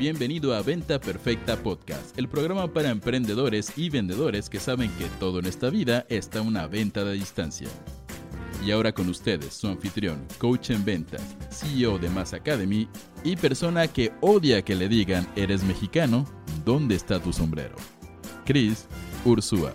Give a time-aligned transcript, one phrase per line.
[0.00, 5.40] Bienvenido a Venta Perfecta Podcast, el programa para emprendedores y vendedores que saben que todo
[5.40, 7.68] en esta vida está una venta de distancia.
[8.64, 12.88] Y ahora con ustedes, su anfitrión, coach en ventas, CEO de Mass Academy
[13.24, 16.24] y persona que odia que le digan, eres mexicano,
[16.64, 17.76] ¿dónde está tu sombrero?
[18.46, 18.86] Chris
[19.26, 19.74] Ursúa.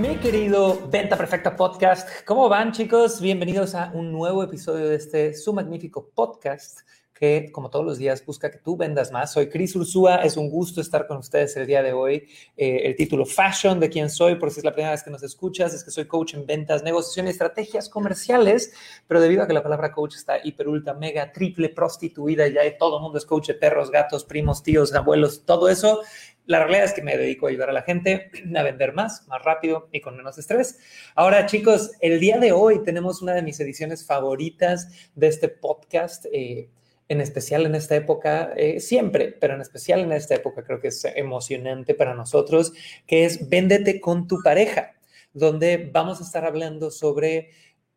[0.00, 3.20] Mi querido Venta Perfecta Podcast, ¿cómo van chicos?
[3.20, 6.80] Bienvenidos a un nuevo episodio de este su magnífico podcast
[7.20, 9.34] que como todos los días busca que tú vendas más.
[9.34, 12.26] Soy Cris Ursúa, es un gusto estar con ustedes el día de hoy.
[12.56, 15.22] Eh, el título Fashion de quién soy, por si es la primera vez que nos
[15.22, 18.72] escuchas, es que soy coach en ventas, negociación y estrategias comerciales,
[19.06, 22.96] pero debido a que la palabra coach está hiper, ultra, mega, triple prostituida, ya todo
[22.96, 26.00] el mundo es coach de perros, gatos, primos, tíos, abuelos, todo eso,
[26.46, 29.44] la realidad es que me dedico a ayudar a la gente a vender más, más
[29.44, 30.78] rápido y con menos estrés.
[31.14, 36.24] Ahora, chicos, el día de hoy tenemos una de mis ediciones favoritas de este podcast.
[36.32, 36.70] Eh,
[37.10, 40.88] en especial en esta época, eh, siempre, pero en especial en esta época creo que
[40.88, 42.72] es emocionante para nosotros,
[43.04, 44.94] que es Véndete con tu pareja,
[45.32, 47.50] donde vamos a estar hablando sobre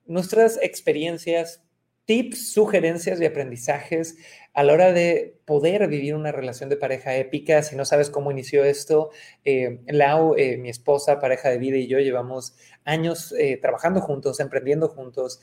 [0.07, 1.62] nuestras experiencias,
[2.05, 4.17] tips, sugerencias y aprendizajes
[4.53, 8.29] a la hora de poder vivir una relación de pareja épica, si no sabes cómo
[8.29, 9.09] inició esto,
[9.45, 14.39] eh, Lau, eh, mi esposa, pareja de vida y yo llevamos años eh, trabajando juntos,
[14.39, 15.41] emprendiendo juntos,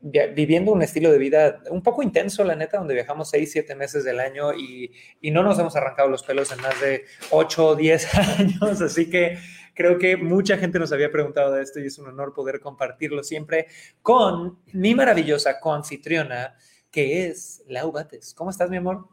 [0.00, 4.04] viviendo un estilo de vida un poco intenso, la neta, donde viajamos seis, siete meses
[4.04, 4.90] del año y
[5.30, 8.08] no nos hemos arrancado los pelos en más de ocho o diez
[8.38, 9.36] años, así que
[9.74, 13.22] creo que mucha gente nos había preguntado de esto y es un honor poder compartirlo
[13.22, 13.66] siempre
[14.00, 16.54] con mi maravillosa coanfitriona,
[16.90, 18.34] que es Lau Bates.
[18.34, 19.08] ¿Cómo estás, mi amor?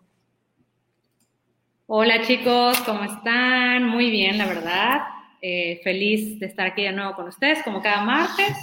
[1.88, 3.86] Hola chicos, ¿cómo están?
[3.86, 5.02] Muy bien, la verdad.
[5.42, 8.56] Eh, feliz de estar aquí de nuevo con ustedes, como cada martes.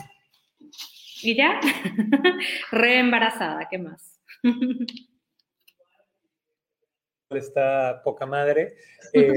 [1.23, 1.61] Y ya,
[2.71, 4.21] re embarazada, ¿qué más?
[7.37, 8.77] está poca madre.
[9.13, 9.33] Eh,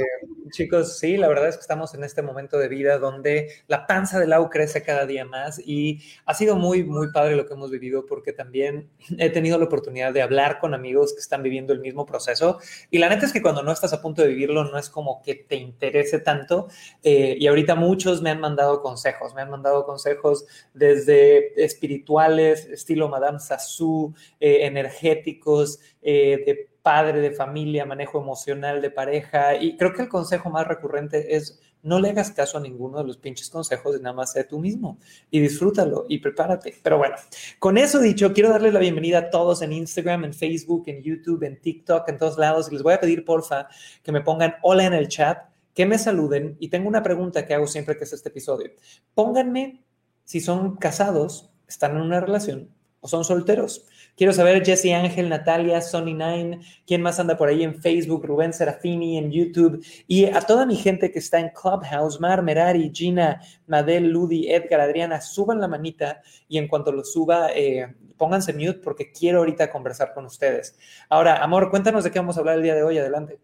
[0.50, 4.18] chicos, sí, la verdad es que estamos en este momento de vida donde la panza
[4.18, 7.70] de Lau crece cada día más y ha sido muy, muy padre lo que hemos
[7.70, 11.82] vivido porque también he tenido la oportunidad de hablar con amigos que están viviendo el
[11.82, 14.78] mismo proceso y la neta es que cuando no estás a punto de vivirlo no
[14.78, 16.70] es como que te interese tanto
[17.04, 23.10] eh, y ahorita muchos me han mandado consejos, me han mandado consejos desde espirituales, estilo
[23.10, 29.56] Madame Sassou, eh, energéticos, de padre de familia, manejo emocional de pareja.
[29.56, 33.06] Y creo que el consejo más recurrente es no le hagas caso a ninguno de
[33.06, 35.00] los pinches consejos y nada más sé tú mismo
[35.30, 36.76] y disfrútalo y prepárate.
[36.84, 37.16] Pero bueno,
[37.60, 41.44] con eso dicho, quiero darles la bienvenida a todos en Instagram, en Facebook, en YouTube,
[41.44, 42.68] en TikTok, en todos lados.
[42.70, 43.68] Y les voy a pedir, porfa,
[44.04, 45.40] que me pongan hola en el chat,
[45.74, 46.56] que me saluden.
[46.60, 48.72] Y tengo una pregunta que hago siempre que es este episodio.
[49.14, 49.84] Pónganme
[50.24, 53.86] si son casados, están en una relación o son solteros.
[54.16, 58.54] Quiero saber, Jesse Ángel, Natalia, Sonny Nine, quién más anda por ahí en Facebook, Rubén
[58.54, 63.42] Serafini en YouTube, y a toda mi gente que está en Clubhouse, Mar, Merari, Gina,
[63.68, 68.80] Madel, Ludi, Edgar, Adriana, suban la manita y en cuanto lo suba, eh, pónganse mute
[68.84, 70.78] porque quiero ahorita conversar con ustedes.
[71.10, 72.98] Ahora, amor, cuéntanos de qué vamos a hablar el día de hoy.
[72.98, 73.40] Adelante.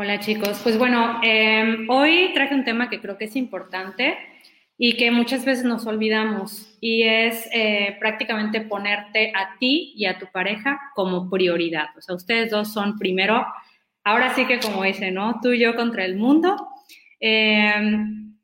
[0.00, 4.16] Hola chicos, pues bueno, eh, hoy traje un tema que creo que es importante
[4.80, 10.18] y que muchas veces nos olvidamos y es eh, prácticamente ponerte a ti y a
[10.18, 11.88] tu pareja como prioridad.
[11.96, 13.44] O sea, ustedes dos son primero,
[14.04, 15.40] ahora sí que como dice, ¿no?
[15.42, 16.56] Tú y yo contra el mundo.
[17.18, 18.36] Em,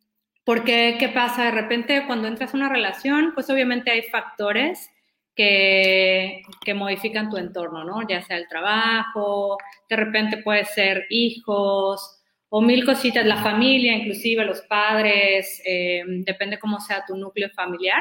[0.42, 1.44] porque, ¿qué pasa?
[1.44, 4.90] De repente cuando entras a una relación, pues obviamente hay factores
[5.36, 8.06] que, que modifican tu entorno, ¿no?
[8.08, 9.56] Ya sea el trabajo,
[9.88, 12.13] de repente puede ser hijos,
[12.56, 18.00] o mil cositas, la familia, inclusive los padres, eh, depende cómo sea tu núcleo familiar.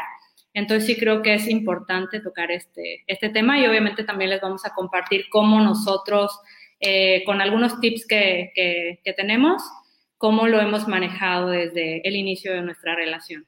[0.53, 4.63] Entonces sí creo que es importante tocar este, este tema y obviamente también les vamos
[4.63, 6.39] a compartir cómo nosotros,
[6.79, 9.63] eh, con algunos tips que, que, que tenemos,
[10.19, 13.47] cómo lo hemos manejado desde el inicio de nuestra relación.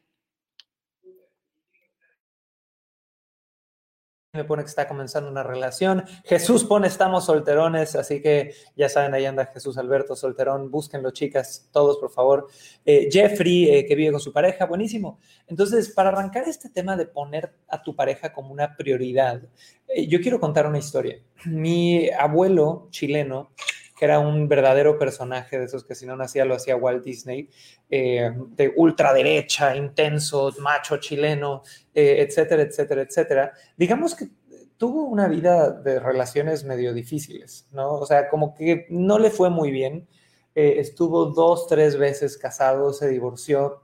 [4.35, 6.03] Me pone que está comenzando una relación.
[6.23, 10.70] Jesús pone estamos solterones, así que ya saben, ahí anda Jesús Alberto solterón.
[10.70, 12.47] Búsquenlo, chicas, todos, por favor.
[12.85, 15.20] Eh, Jeffrey, eh, que vive con su pareja, buenísimo.
[15.47, 19.41] Entonces, para arrancar este tema de poner a tu pareja como una prioridad,
[19.87, 21.20] eh, yo quiero contar una historia.
[21.46, 23.52] Mi abuelo chileno,
[23.96, 27.50] que era un verdadero personaje de esos que si no nacía lo hacía Walt Disney,
[27.90, 31.64] de ultraderecha, intenso, macho chileno,
[31.94, 34.30] eh, etcétera, etcétera, etcétera, digamos que
[34.78, 37.94] tuvo una vida de relaciones medio difíciles, ¿no?
[37.94, 40.08] O sea, como que no le fue muy bien.
[40.53, 43.82] Eh, estuvo dos, tres veces casado, se divorció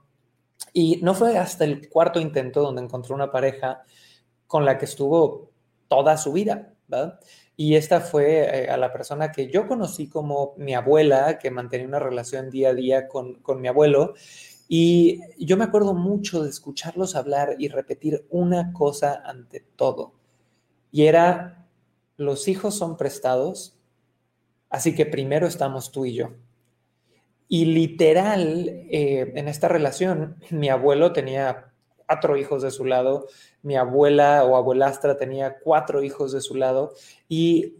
[0.72, 3.82] y no fue hasta el cuarto intento donde encontró una pareja
[4.46, 5.50] con la que estuvo
[5.88, 7.18] toda su vida, ¿verdad?
[7.56, 11.86] Y esta fue eh, a la persona que yo conocí como mi abuela, que mantenía
[11.86, 14.14] una relación día a día con, con mi abuelo.
[14.68, 20.14] Y yo me acuerdo mucho de escucharlos hablar y repetir una cosa ante todo.
[20.90, 21.66] Y era,
[22.16, 23.78] los hijos son prestados,
[24.70, 26.30] así que primero estamos tú y yo.
[27.48, 31.71] Y literal, eh, en esta relación, mi abuelo tenía
[32.06, 33.28] cuatro hijos de su lado,
[33.62, 36.94] mi abuela o abuelastra tenía cuatro hijos de su lado
[37.28, 37.76] y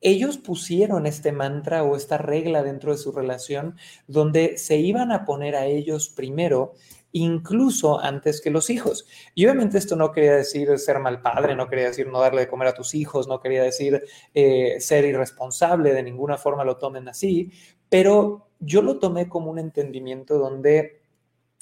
[0.00, 3.76] ellos pusieron este mantra o esta regla dentro de su relación
[4.06, 6.74] donde se iban a poner a ellos primero
[7.12, 9.06] incluso antes que los hijos.
[9.34, 12.48] Y obviamente esto no quería decir ser mal padre, no quería decir no darle de
[12.48, 14.02] comer a tus hijos, no quería decir
[14.34, 17.50] eh, ser irresponsable, de ninguna forma lo tomen así,
[17.88, 21.05] pero yo lo tomé como un entendimiento donde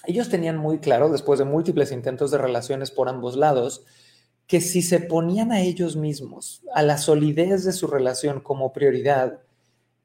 [0.06, 3.84] ellos tenían muy claro, después de múltiples intentos de relaciones por ambos lados,
[4.46, 9.40] que si se ponían a ellos mismos, a la solidez de su relación como prioridad,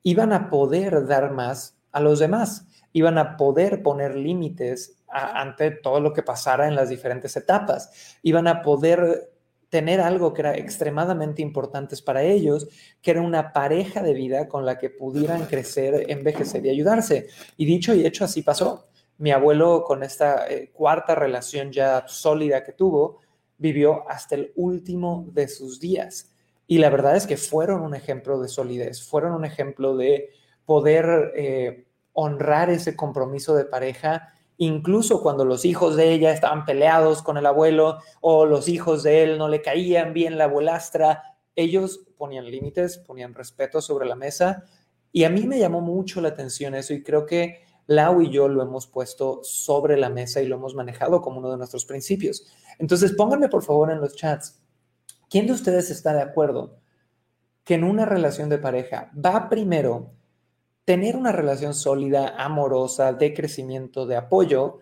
[0.03, 5.99] iban a poder dar más a los demás, iban a poder poner límites ante todo
[5.99, 9.31] lo que pasara en las diferentes etapas, iban a poder
[9.69, 12.67] tener algo que era extremadamente importante para ellos,
[13.01, 17.27] que era una pareja de vida con la que pudieran crecer, envejecer y ayudarse.
[17.55, 18.87] Y dicho y hecho, así pasó.
[19.19, 23.19] Mi abuelo, con esta eh, cuarta relación ya sólida que tuvo,
[23.57, 26.33] vivió hasta el último de sus días.
[26.65, 30.31] Y la verdad es que fueron un ejemplo de solidez, fueron un ejemplo de
[30.65, 37.23] poder eh, honrar ese compromiso de pareja incluso cuando los hijos de ella estaban peleados
[37.23, 42.01] con el abuelo o los hijos de él no le caían bien la abuelastra, ellos
[42.17, 44.65] ponían límites, ponían respeto sobre la mesa
[45.13, 48.47] y a mí me llamó mucho la atención eso y creo que Lau y yo
[48.47, 52.45] lo hemos puesto sobre la mesa y lo hemos manejado como uno de nuestros principios.
[52.77, 54.61] Entonces pónganme por favor en los chats,
[55.27, 56.77] ¿quién de ustedes está de acuerdo
[57.63, 60.11] que en una relación de pareja va primero
[60.85, 64.81] tener una relación sólida, amorosa, de crecimiento, de apoyo,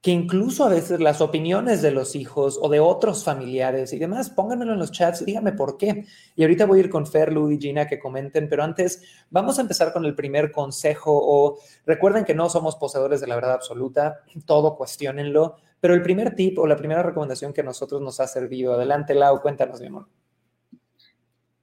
[0.00, 4.30] que incluso a veces las opiniones de los hijos o de otros familiares y demás,
[4.30, 6.06] pónganmelo en los chats, díganme por qué.
[6.34, 9.58] Y ahorita voy a ir con Fer, Lu y Gina que comenten, pero antes vamos
[9.58, 13.52] a empezar con el primer consejo o recuerden que no somos poseedores de la verdad
[13.52, 18.20] absoluta, todo cuestionenlo, pero el primer tip o la primera recomendación que a nosotros nos
[18.20, 20.19] ha servido, adelante Lau, cuéntanos mi amor.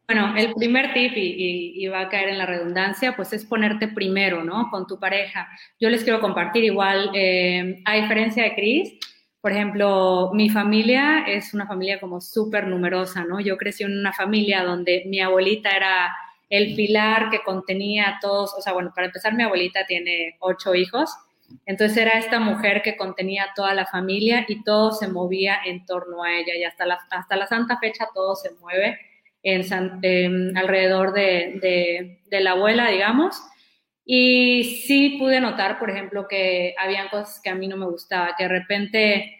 [0.09, 4.41] Bueno, el primer tip, y, va a caer en la redundancia, pues es ponerte primero,
[4.41, 4.69] ¿no?
[4.71, 5.49] Con tu pareja.
[5.81, 8.93] Yo les quiero compartir igual, eh, a diferencia de Cris,
[9.41, 13.41] por ejemplo, mi familia es una familia como súper numerosa, ¿no?
[13.41, 16.15] Yo crecí en una familia donde mi abuelita era
[16.49, 20.73] el pilar que contenía a todos, o sea, bueno, para empezar, mi abuelita tiene ocho
[20.73, 21.11] hijos,
[21.65, 25.85] entonces era esta mujer que contenía a toda la familia y todo se movía en
[25.85, 28.97] torno a ella y hasta la, hasta la santa fecha todo se mueve
[29.43, 33.41] en, alrededor de, la abuela, digamos.
[34.05, 38.35] Y sí pude notar, por ejemplo, que habían cosas que a mí no me gustaba,
[38.37, 39.33] que de repente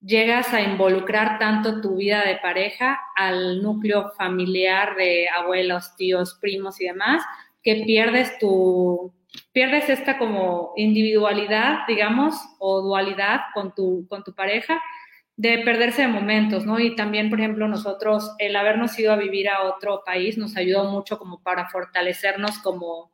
[0.00, 6.78] llegas a involucrar tanto tu vida de pareja al núcleo familiar de abuelos, tíos, primos
[6.80, 7.22] y demás,
[7.62, 9.14] que pierdes tu,
[9.52, 14.80] pierdes esta como individualidad, digamos, o dualidad con tu, con tu pareja
[15.36, 16.78] de perderse de momentos, ¿no?
[16.78, 20.84] Y también, por ejemplo, nosotros, el habernos ido a vivir a otro país nos ayudó
[20.84, 23.10] mucho como para fortalecernos como,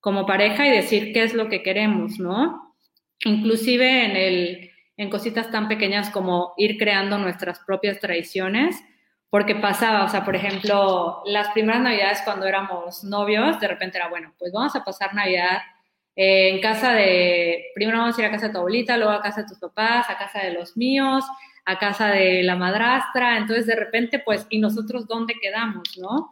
[0.00, 2.74] como pareja y decir qué es lo que queremos, ¿no?
[3.24, 8.80] Inclusive en, el, en cositas tan pequeñas como ir creando nuestras propias tradiciones,
[9.28, 14.08] porque pasaba, o sea, por ejemplo, las primeras navidades cuando éramos novios, de repente era,
[14.08, 15.58] bueno, pues vamos a pasar Navidad
[16.14, 19.20] eh, en casa de, primero vamos a ir a casa de tu abuelita, luego a
[19.20, 21.24] casa de tus papás, a casa de los míos,
[21.66, 26.30] a casa de la madrastra, entonces de repente, pues, ¿y nosotros dónde quedamos, no?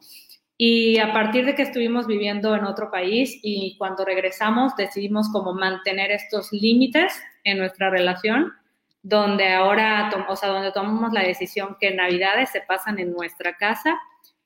[0.56, 5.52] Y a partir de que estuvimos viviendo en otro país y cuando regresamos decidimos como
[5.52, 8.52] mantener estos límites en nuestra relación,
[9.02, 13.98] donde ahora, o sea, donde tomamos la decisión que Navidades se pasan en nuestra casa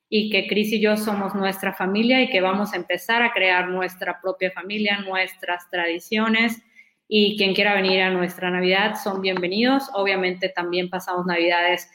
[0.09, 3.69] y que Cris y yo somos nuestra familia y que vamos a empezar a crear
[3.69, 6.61] nuestra propia familia, nuestras tradiciones,
[7.11, 9.89] y quien quiera venir a nuestra Navidad son bienvenidos.
[9.93, 11.89] Obviamente también pasamos Navidades,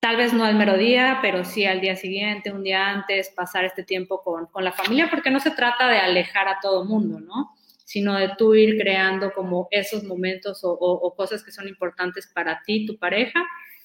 [0.00, 3.64] tal vez no al mero día, pero sí al día siguiente, un día antes, pasar
[3.64, 7.20] este tiempo con, con la familia, porque no se trata de alejar a todo mundo,
[7.20, 7.52] ¿no?
[7.84, 12.60] Sino de tú ir creando como esos momentos o, o cosas que son importantes para
[12.66, 13.40] ti, tu pareja,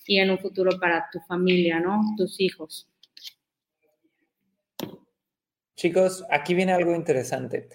[0.08, 2.02] y en un futuro para tu familia, ¿no?
[2.18, 2.90] Tus hijos.
[5.76, 7.70] Chicos, aquí viene algo interesante.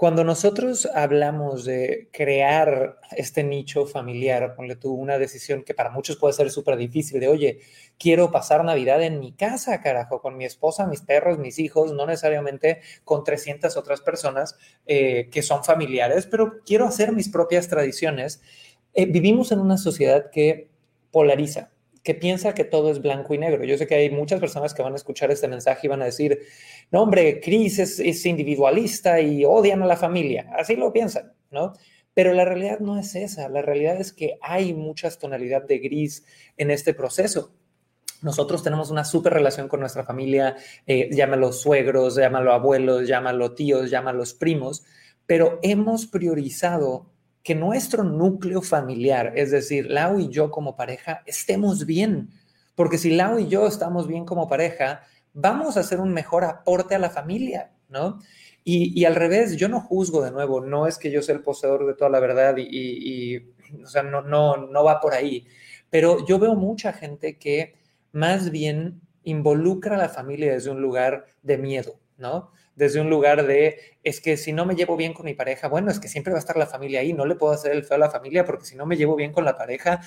[0.00, 6.16] Cuando nosotros hablamos de crear este nicho familiar, ponle tú una decisión que para muchos
[6.16, 7.60] puede ser súper difícil, de oye,
[7.98, 12.06] quiero pasar Navidad en mi casa, carajo, con mi esposa, mis perros, mis hijos, no
[12.06, 18.40] necesariamente con 300 otras personas eh, que son familiares, pero quiero hacer mis propias tradiciones.
[18.94, 20.70] Eh, vivimos en una sociedad que
[21.10, 23.64] polariza que piensa que todo es blanco y negro.
[23.64, 26.06] Yo sé que hay muchas personas que van a escuchar este mensaje y van a
[26.06, 26.40] decir,
[26.90, 30.50] no, hombre, Cris es, individualista y odian a la familia.
[30.56, 31.74] Así lo piensan, ¿no?
[32.14, 33.48] Pero la realidad no es esa.
[33.48, 36.24] La realidad es que hay muchas tonalidades de gris
[36.56, 37.52] en este proceso.
[38.22, 43.90] Nosotros tenemos una súper relación con nuestra familia, eh, llámalo suegros, llámalo abuelos, llámalo tíos,
[43.90, 44.84] llámalo primos,
[45.26, 47.09] pero hemos priorizado
[47.42, 52.30] que nuestro núcleo familiar, es decir, Lau y yo como pareja, estemos bien.
[52.74, 56.94] Porque si Lau y yo estamos bien como pareja, vamos a hacer un mejor aporte
[56.94, 58.20] a la familia, ¿no?
[58.62, 61.86] Y, al revés, yo no juzgo de nuevo, no es que yo sea el poseedor
[61.86, 63.38] de toda la verdad y,
[63.82, 65.46] o sea, no, no, no va por ahí,
[65.88, 67.74] pero yo veo mucha gente que
[68.12, 72.52] más bien involucra a la familia desde un lugar de miedo, ¿no?
[72.76, 75.90] Desde un lugar de, es que si no me llevo bien con mi pareja, bueno,
[75.90, 77.96] es que siempre va a estar la familia ahí, no le puedo hacer el feo
[77.96, 80.00] a la familia porque si no me llevo bien con la pareja,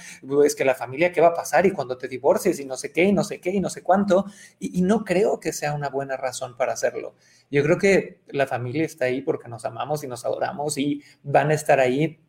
[0.45, 1.65] es que la familia, ¿qué va a pasar?
[1.65, 3.83] Y cuando te divorcies y no sé qué, y no sé qué, y no sé
[3.83, 4.25] cuánto,
[4.59, 7.15] y, y no creo que sea una buena razón para hacerlo.
[7.51, 11.51] Yo creo que la familia está ahí porque nos amamos y nos adoramos y van
[11.51, 12.19] a estar ahí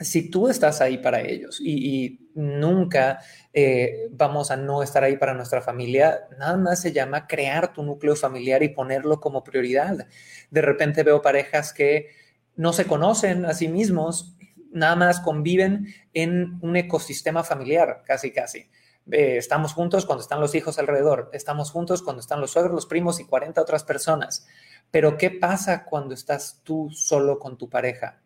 [0.00, 3.20] si tú estás ahí para ellos y, nunca
[3.52, 7.84] eh, vamos a no estar ahí para nuestra familia, nada más se llama crear tu
[7.84, 10.08] núcleo familiar y ponerlo como prioridad.
[10.50, 12.08] De repente veo parejas que
[12.56, 14.36] no se conocen a sí mismos,
[14.72, 18.68] nada más conviven en un ecosistema familiar, casi, casi.
[19.06, 23.20] estamos juntos cuando están los hijos alrededor, estamos juntos cuando están los suegros, los primos
[23.20, 24.44] y 40 otras personas.
[24.90, 28.23] Pero ¿qué pasa cuando estás tú solo con tu pareja?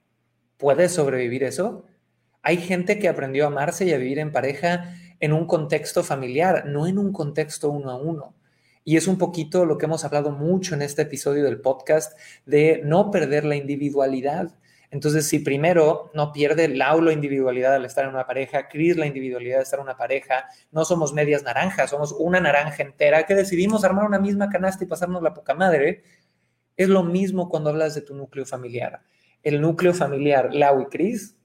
[0.58, 1.84] ¿Puedes sobrevivir eso?
[2.42, 6.66] Hay gente que aprendió a amarse y a vivir en pareja en un contexto familiar,
[6.66, 8.34] no en un contexto uno a uno.
[8.82, 12.80] Y es un poquito lo que hemos hablado mucho en este episodio del podcast de
[12.84, 14.50] no perder la individualidad.
[14.90, 19.06] Entonces, si primero no pierde el la individualidad al estar en una pareja, Chris la
[19.06, 23.36] individualidad de estar en una pareja, no somos medias naranjas, somos una naranja entera que
[23.36, 26.02] decidimos armar una misma canasta y pasarnos la poca madre,
[26.76, 29.02] es lo mismo cuando hablas de tu núcleo familiar
[29.42, 31.36] el núcleo familiar Lau y Cris,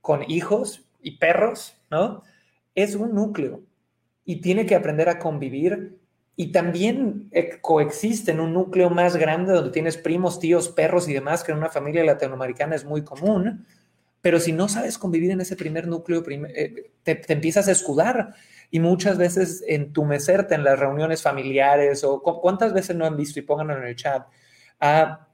[0.00, 2.22] con hijos y perros, ¿no?
[2.74, 3.62] Es un núcleo
[4.24, 5.98] y tiene que aprender a convivir
[6.36, 11.14] y también eh, coexiste en un núcleo más grande donde tienes primos, tíos, perros y
[11.14, 13.66] demás, que en una familia latinoamericana es muy común.
[14.20, 18.34] Pero si no sabes convivir en ese primer núcleo, eh, te, te, empiezas a escudar
[18.70, 23.42] y muchas veces entumecerte en las reuniones familiares o cuántas veces no han visto y
[23.42, 24.26] pónganlo en el chat
[24.80, 25.25] a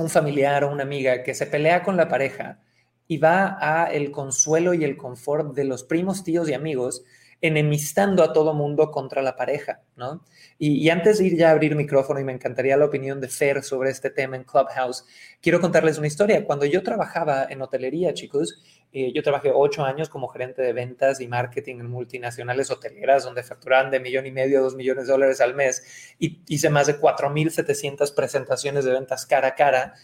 [0.00, 2.60] un familiar o una amiga que se pelea con la pareja
[3.06, 7.04] y va a el consuelo y el confort de los primos, tíos y amigos,
[7.40, 10.22] enemistando a todo mundo contra la pareja, ¿no?
[10.58, 13.62] Y, antes de ir ya a abrir micrófono, y me encantaría la opinión de Fer
[13.62, 15.06] sobre este tema en Clubhouse,
[15.40, 16.44] quiero contarles una historia.
[16.44, 21.20] Cuando yo trabajaba en hotelería, chicos, eh, yo trabajé ocho años como gerente de ventas
[21.20, 25.12] y marketing en multinacionales hoteleras, donde facturaban de millón y medio a dos millones de
[25.12, 29.94] dólares al mes, y hice más de 4.700 presentaciones de ventas cara a cara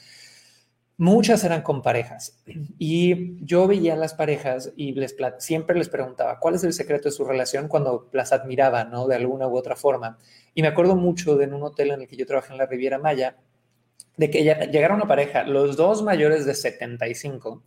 [0.99, 2.43] Muchas eran con parejas
[2.79, 7.11] y yo veía a las parejas y les siempre les preguntaba cuál es el secreto
[7.11, 9.07] de su relación cuando las admiraba, ¿no?
[9.07, 10.17] De alguna u otra forma.
[10.55, 12.65] Y me acuerdo mucho de en un hotel en el que yo trabajé en la
[12.65, 13.37] Riviera Maya,
[14.17, 17.63] de que llegaron una pareja, los dos mayores de 75,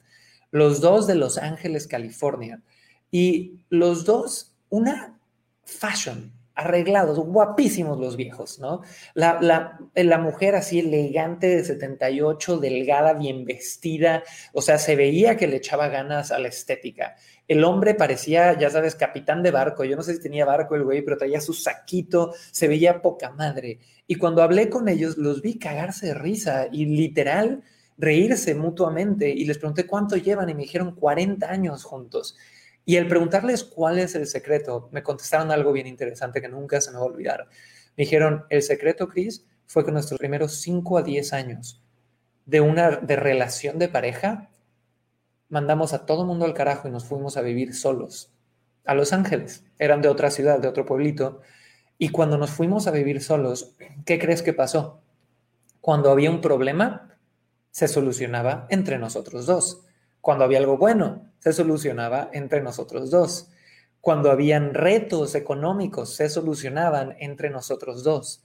[0.52, 2.62] los dos de Los Ángeles, California,
[3.12, 5.20] y los dos, una
[5.64, 8.82] fashion, arreglados, guapísimos los viejos, ¿no?
[9.14, 15.38] La, la, la, mujer así elegante de 78, delgada, bien vestida, o sea, se veía
[15.38, 17.16] que le echaba ganas a la estética.
[17.48, 20.84] El hombre parecía, ya sabes, capitán de barco, yo no sé si tenía barco el
[20.84, 23.80] güey, pero traía su saquito, se veía poca madre.
[24.06, 27.64] Y cuando hablé con ellos, los vi cagarse de risa y literal
[28.00, 32.38] reírse mutuamente y les pregunté cuánto llevan y me dijeron 40 años juntos.
[32.86, 36.92] Y al preguntarles cuál es el secreto, me contestaron algo bien interesante que nunca se
[36.92, 37.48] me va a olvidar.
[37.98, 41.84] Me dijeron, el secreto, Chris, fue que nuestros primeros 5 a 10 años
[42.46, 44.50] de una de relación de pareja,
[45.50, 48.32] mandamos a todo mundo al carajo y nos fuimos a vivir solos
[48.86, 49.66] a Los Ángeles.
[49.78, 51.42] Eran de otra ciudad, de otro pueblito.
[52.00, 53.76] Y cuando nos fuimos a vivir solos,
[54.06, 55.02] ¿qué crees que pasó?
[55.82, 57.09] Cuando había un problema,
[57.80, 59.86] se solucionaba entre nosotros dos.
[60.20, 63.52] Cuando había algo bueno, se solucionaba entre nosotros dos.
[64.02, 68.44] Cuando habían retos económicos, se solucionaban entre nosotros dos.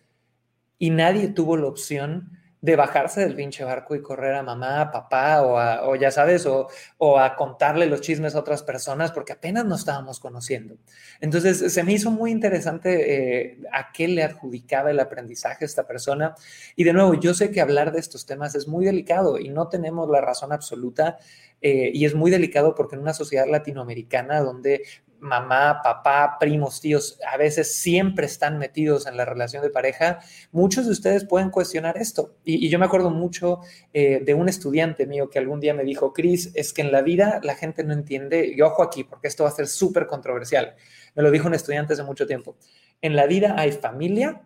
[0.78, 4.90] Y nadie tuvo la opción de bajarse del pinche barco y correr a mamá, a
[4.90, 6.66] papá o, o ya sabes, o,
[6.96, 10.78] o, a contarle los chismes a otras personas porque apenas nos estábamos conociendo.
[11.20, 15.86] Entonces se me hizo muy interesante eh, a qué le adjudicaba el aprendizaje a esta
[15.86, 16.34] persona.
[16.74, 19.68] Y de nuevo, yo sé que hablar de estos temas es muy delicado y no
[19.68, 21.18] tenemos la razón absoluta.
[21.60, 24.84] Eh, y es muy delicado porque en una sociedad latinoamericana donde
[25.24, 30.20] mamá, papá, primos, tíos, a veces siempre están metidos en la relación de pareja,
[30.52, 32.36] muchos de ustedes pueden cuestionar esto.
[32.44, 33.60] Y, yo me acuerdo mucho
[33.92, 37.02] eh, de un estudiante mío que algún día me dijo, Cris, es que en la
[37.02, 40.74] vida la gente no entiende, y ojo aquí, porque esto va a ser súper controversial,
[41.14, 42.56] me lo dijo un estudiante hace mucho tiempo,
[43.00, 44.42] en la vida hay familia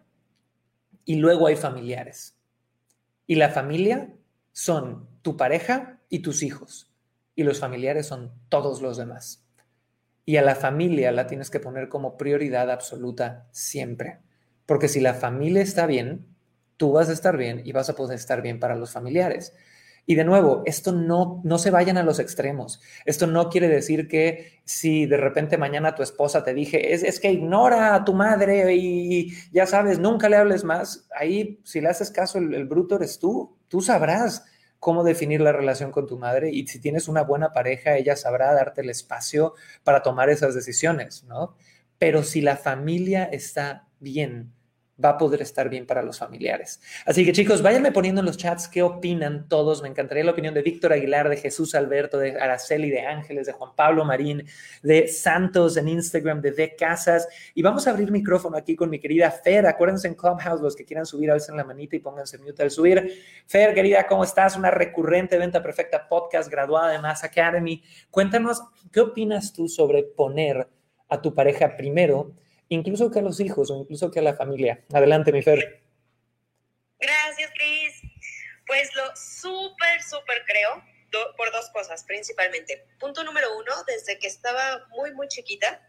[1.04, 2.36] y luego hay familiares.
[3.26, 4.14] Y la familia
[4.52, 6.90] son tu pareja y tus hijos.
[7.34, 9.47] Y los familiares son todos los demás.
[10.28, 14.18] Y a la familia la tienes que poner como prioridad absoluta siempre.
[14.66, 16.26] Porque si la familia está bien,
[16.76, 19.54] tú vas a estar bien y vas a poder estar bien para los familiares.
[20.04, 22.82] Y de nuevo, esto no, no se vayan a los extremos.
[23.06, 27.20] Esto no quiere decir que si de repente mañana tu esposa te dije, es, es
[27.20, 31.88] que ignora a tu madre y ya sabes, nunca le hables más, ahí si le
[31.88, 33.56] haces caso, el, el bruto eres tú.
[33.68, 34.44] Tú sabrás
[34.78, 38.52] cómo definir la relación con tu madre y si tienes una buena pareja, ella sabrá
[38.52, 39.54] darte el espacio
[39.84, 41.56] para tomar esas decisiones, ¿no?
[41.98, 44.52] Pero si la familia está bien,
[45.02, 46.80] va a poder estar bien para los familiares.
[47.06, 49.80] Así que chicos, váyanme poniendo en los chats qué opinan todos.
[49.82, 53.52] Me encantaría la opinión de Víctor Aguilar, de Jesús Alberto, de Araceli, de Ángeles, de
[53.52, 54.44] Juan Pablo Marín,
[54.82, 57.28] de Santos en Instagram, de De Casas.
[57.54, 59.66] Y vamos a abrir micrófono aquí con mi querida Fer.
[59.66, 63.22] Acuérdense en Clubhouse, los que quieran subir, en la manita y pónganse mute al subir.
[63.46, 64.56] Fer, querida, ¿cómo estás?
[64.56, 67.82] Una recurrente venta perfecta podcast, graduada de Mass Academy.
[68.10, 70.68] Cuéntanos, ¿qué opinas tú sobre poner
[71.08, 72.32] a tu pareja primero?
[72.68, 74.84] Incluso que a los hijos o incluso que a la familia.
[74.92, 75.82] Adelante, mi Fer.
[76.98, 78.02] Gracias, Cris.
[78.66, 80.82] Pues lo súper, súper creo
[81.36, 82.86] por dos cosas, principalmente.
[82.98, 85.80] Punto número uno, desde que estaba muy, muy chiquita,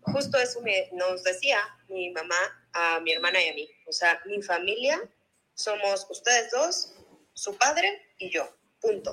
[0.00, 1.58] justo eso me, nos decía
[1.88, 3.68] mi mamá a mi hermana y a mí.
[3.86, 5.00] O sea, mi familia
[5.54, 6.94] somos ustedes dos,
[7.34, 8.48] su padre y yo.
[8.80, 9.12] Punto.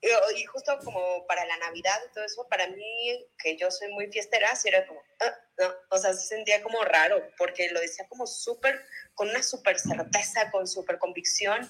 [0.00, 4.06] Y, justo como para la Navidad y todo eso, para mí, que yo soy muy
[4.08, 8.06] fiestera, sí era como, ah, no, o sea, se sentía como raro, porque lo decía
[8.08, 11.68] como súper, con una súper certeza, con súper convicción.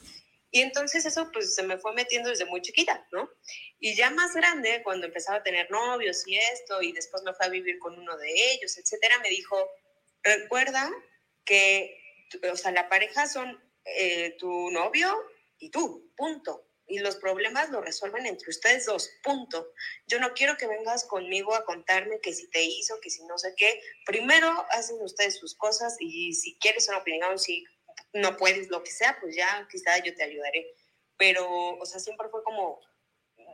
[0.51, 3.31] Y entonces eso pues se me fue metiendo desde muy chiquita, ¿no?
[3.79, 7.47] Y ya más grande, cuando empezaba a tener novios y esto, y después me fue
[7.47, 9.57] a vivir con uno de ellos, etcétera, me dijo,
[10.23, 10.91] recuerda
[11.45, 12.01] que,
[12.51, 15.15] o sea, la pareja son eh, tu novio
[15.59, 19.73] y tú, punto y los problemas los resuelven entre ustedes dos, punto.
[20.07, 23.39] Yo no quiero que vengas conmigo a contarme que si te hizo, que si no
[23.39, 23.83] sé qué.
[24.05, 27.65] Primero hacen ustedes sus cosas y si quieres una opinión, si
[28.13, 30.75] no puedes, lo que sea, pues ya quizá yo te ayudaré.
[31.17, 31.47] Pero,
[31.77, 32.81] o sea, siempre fue como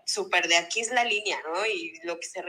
[0.07, 1.65] súper de aquí es la línea, ¿no?
[1.67, 2.41] Y lo que se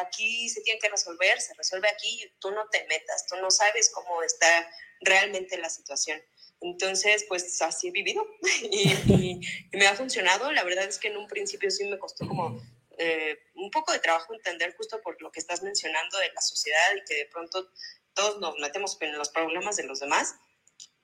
[0.00, 3.90] aquí se tiene que resolver, se resuelve aquí, tú no te metas, tú no sabes
[3.90, 4.68] cómo está
[5.00, 6.20] realmente la situación.
[6.60, 8.26] Entonces, pues así he vivido
[8.70, 9.40] y,
[9.72, 10.50] me ha funcionado.
[10.52, 12.60] La verdad es que en un principio sí me costó como
[12.98, 16.96] eh, un poco de trabajo entender justo por lo que estás mencionando de la sociedad
[16.96, 17.68] y que de pronto
[18.14, 20.34] todos nos metemos en los problemas de los demás.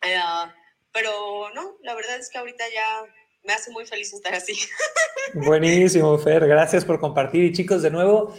[0.03, 0.17] Eh,
[0.93, 3.05] pero no, la verdad es que ahorita ya
[3.45, 4.55] me hace muy feliz estar así.
[5.35, 6.47] Buenísimo, Fer.
[6.47, 7.45] Gracias por compartir.
[7.45, 8.35] Y chicos, de nuevo,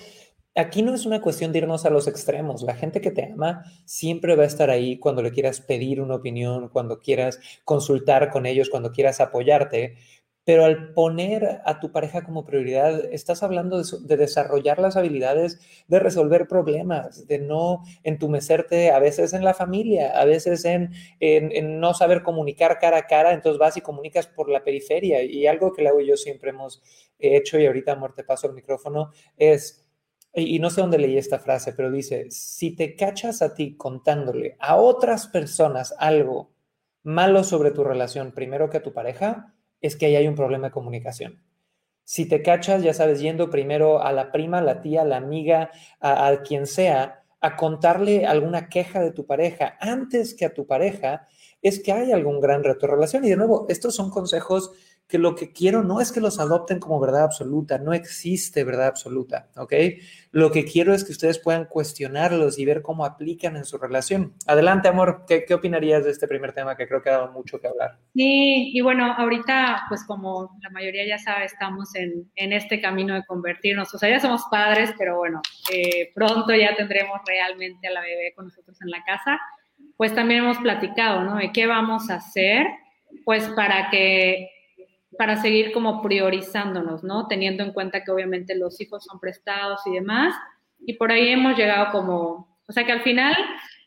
[0.56, 2.62] aquí no es una cuestión de irnos a los extremos.
[2.64, 6.16] La gente que te ama siempre va a estar ahí cuando le quieras pedir una
[6.16, 9.96] opinión, cuando quieras consultar con ellos, cuando quieras apoyarte.
[10.46, 16.00] Pero al poner a tu pareja como prioridad, estás hablando de, desarrollar las habilidades de
[16.00, 21.94] resolver problemas, de no entumecerte a veces en la familia, a veces en, en, no
[21.94, 25.24] saber comunicar cara a cara, entonces vas y comunicas por la periferia.
[25.24, 26.84] Y algo que Lau y yo siempre hemos
[27.20, 29.83] hecho, y ahorita, amor, te paso el micrófono, es
[30.34, 34.58] y no sé dónde leí esta frase, pero dice, si te cachas a ti contándole
[34.60, 36.54] a otras personas algo
[37.04, 40.68] malo sobre tu relación primero que a tu pareja, es que ahí hay un problema
[40.68, 41.44] de comunicación.
[42.06, 45.70] Si te cachas, ya sabes, yendo primero a la prima, la tía, la amiga,
[46.00, 50.66] a, a quien sea, a contarle alguna queja de tu pareja antes que a tu
[50.66, 51.28] pareja,
[51.62, 53.24] es que hay algún gran reto de relación.
[53.26, 54.72] Y de nuevo, estos son consejos
[55.08, 58.88] que lo que quiero no es que los adopten como verdad absoluta, no existe verdad
[58.88, 59.74] absoluta, ¿ok?
[60.32, 64.34] Lo que quiero es que ustedes puedan cuestionarlos y ver cómo aplican en su relación.
[64.48, 67.60] Adelante, amor, ¿qué, qué opinarías de este primer tema que creo que ha dado mucho
[67.60, 68.00] que hablar?
[68.16, 73.14] Sí, y bueno, ahorita, pues como la mayoría ya sabe, estamos en, en este camino
[73.14, 77.92] de convertirnos, o sea, ya somos padres, pero bueno, eh, pronto ya tendremos realmente a
[77.92, 79.40] la bebé con nosotros en la casa,
[79.98, 81.36] pues también hemos platicado, ¿no?
[81.36, 82.66] De qué vamos a hacer
[83.26, 84.50] pues para que
[85.18, 87.28] para seguir como priorizándonos, ¿no?
[87.28, 90.36] Teniendo en cuenta que obviamente los hijos son prestados y demás.
[90.86, 93.36] Y por ahí hemos llegado como, o sea que al final,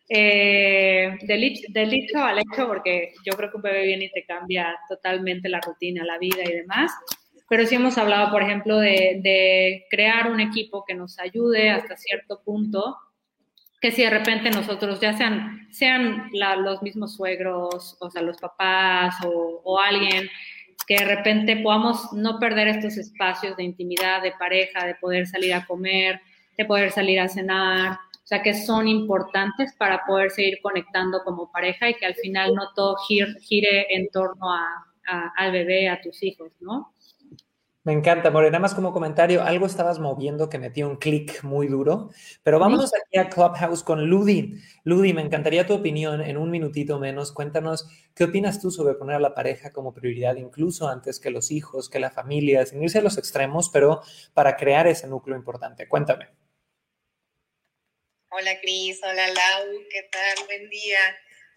[0.09, 4.25] eh, del, del dicho al hecho, porque yo creo que un bebé viene y te
[4.25, 6.93] cambia totalmente la rutina, la vida y demás.
[7.49, 11.97] Pero sí hemos hablado, por ejemplo, de, de crear un equipo que nos ayude hasta
[11.97, 12.97] cierto punto
[13.81, 19.15] que si de repente nosotros, ya sean, sean los mismos suegros, o sea, los papás
[19.25, 20.29] o, o, alguien,
[20.87, 25.53] que de repente podamos no perder estos espacios de intimidad, de pareja, de poder salir
[25.55, 26.21] a comer,
[26.57, 31.51] de poder salir a cenar, o sea, que son importantes para poder seguir conectando como
[31.53, 35.89] pareja y que al final no todo gire, gire en torno a, a, al bebé,
[35.89, 36.93] a tus hijos, ¿no?
[37.87, 38.51] Me encanta, More.
[38.51, 42.11] Nada más como comentario, algo estabas moviendo que metió un clic muy duro,
[42.43, 44.55] pero vámonos aquí a Clubhouse con Ludi.
[44.83, 47.31] Ludi, me encantaría tu opinión en un minutito menos.
[47.31, 51.53] Cuéntanos, ¿qué opinas tú sobre poner a la pareja como prioridad, incluso antes que los
[51.53, 54.03] hijos, que la familia, sin irse a los extremos, pero
[54.35, 55.87] para crear ese núcleo importante?
[55.87, 56.27] Cuéntame.
[58.31, 58.99] Hola, Cris.
[59.05, 59.79] Hola, Lau.
[59.93, 60.45] ¿Qué tal?
[60.47, 60.99] Buen día.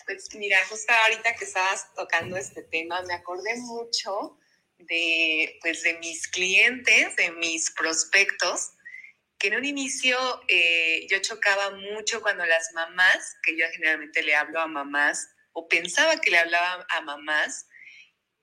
[0.06, 4.38] Pues mira, justo ahorita que estabas tocando este tema, me acordé mucho
[4.80, 8.72] de, pues, de mis clientes, de mis prospectos,
[9.38, 14.36] que en un inicio eh, yo chocaba mucho cuando las mamás, que yo generalmente le
[14.36, 17.68] hablo a mamás, o pensaba que le hablaba a mamás,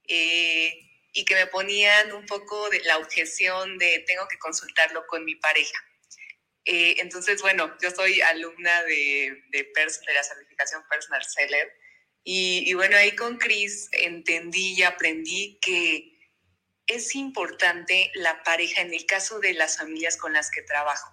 [0.09, 0.73] eh,
[1.13, 5.35] y que me ponían un poco de la objeción de tengo que consultarlo con mi
[5.37, 5.79] pareja.
[6.65, 11.73] Eh, entonces, bueno, yo soy alumna de, de, de la certificación Personal Seller,
[12.25, 16.16] y, y bueno, ahí con Chris entendí y aprendí que
[16.87, 21.13] es importante la pareja en el caso de las familias con las que trabajo.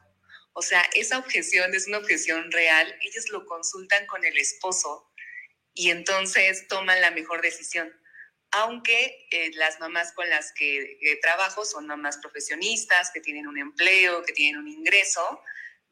[0.53, 2.95] O sea, esa objeción es una objeción real.
[3.01, 5.11] Ellos lo consultan con el esposo
[5.73, 7.91] y entonces toman la mejor decisión.
[8.51, 13.57] Aunque eh, las mamás con las que eh, trabajo son mamás profesionistas, que tienen un
[13.57, 15.41] empleo, que tienen un ingreso,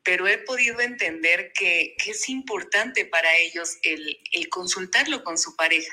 [0.03, 5.91] pero he podido entender que, es importante para ellos el, el consultarlo con su pareja.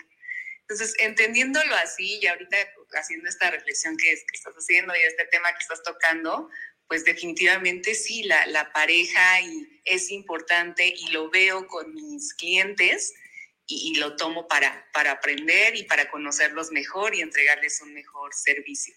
[0.68, 2.58] Entonces, entendiéndolo así y ahorita
[2.92, 6.50] haciendo esta reflexión que, estás haciendo y este tema que estás tocando,
[6.86, 13.14] pues definitivamente sí, la, la pareja y es importante y lo veo con mis clientes
[13.66, 18.34] y, y, lo tomo para, para aprender y para conocerlos mejor y entregarles un mejor
[18.34, 18.94] servicio.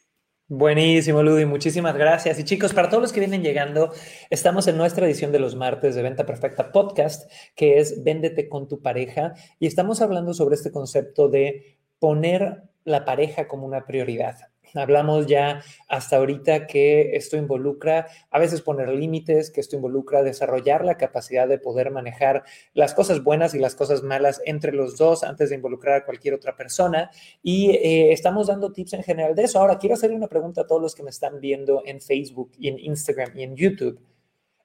[0.54, 2.38] Buenísimo, Ludi, muchísimas gracias.
[2.38, 3.94] Y chicos, para todos los que vienen llegando,
[4.30, 8.68] estamos en nuestra edición de los martes de Venta Perfecta Podcast, que es Véndete con
[8.68, 14.51] tu pareja, y estamos hablando sobre este concepto de poner la pareja como una prioridad.
[14.76, 20.86] Hablamos ya hasta ahorita que esto involucra a veces poner límites, que esto involucra desarrollar
[20.86, 25.24] la capacidad de poder manejar las cosas buenas y las cosas malas entre los dos
[25.24, 27.12] antes de involucrar a cualquier otra persona.
[27.44, 29.60] Y eh, estamos dando tips en general de eso.
[29.60, 32.68] Ahora, quiero hacerle una pregunta a todos los que me están viendo en Facebook y
[32.68, 34.00] en Instagram y en YouTube.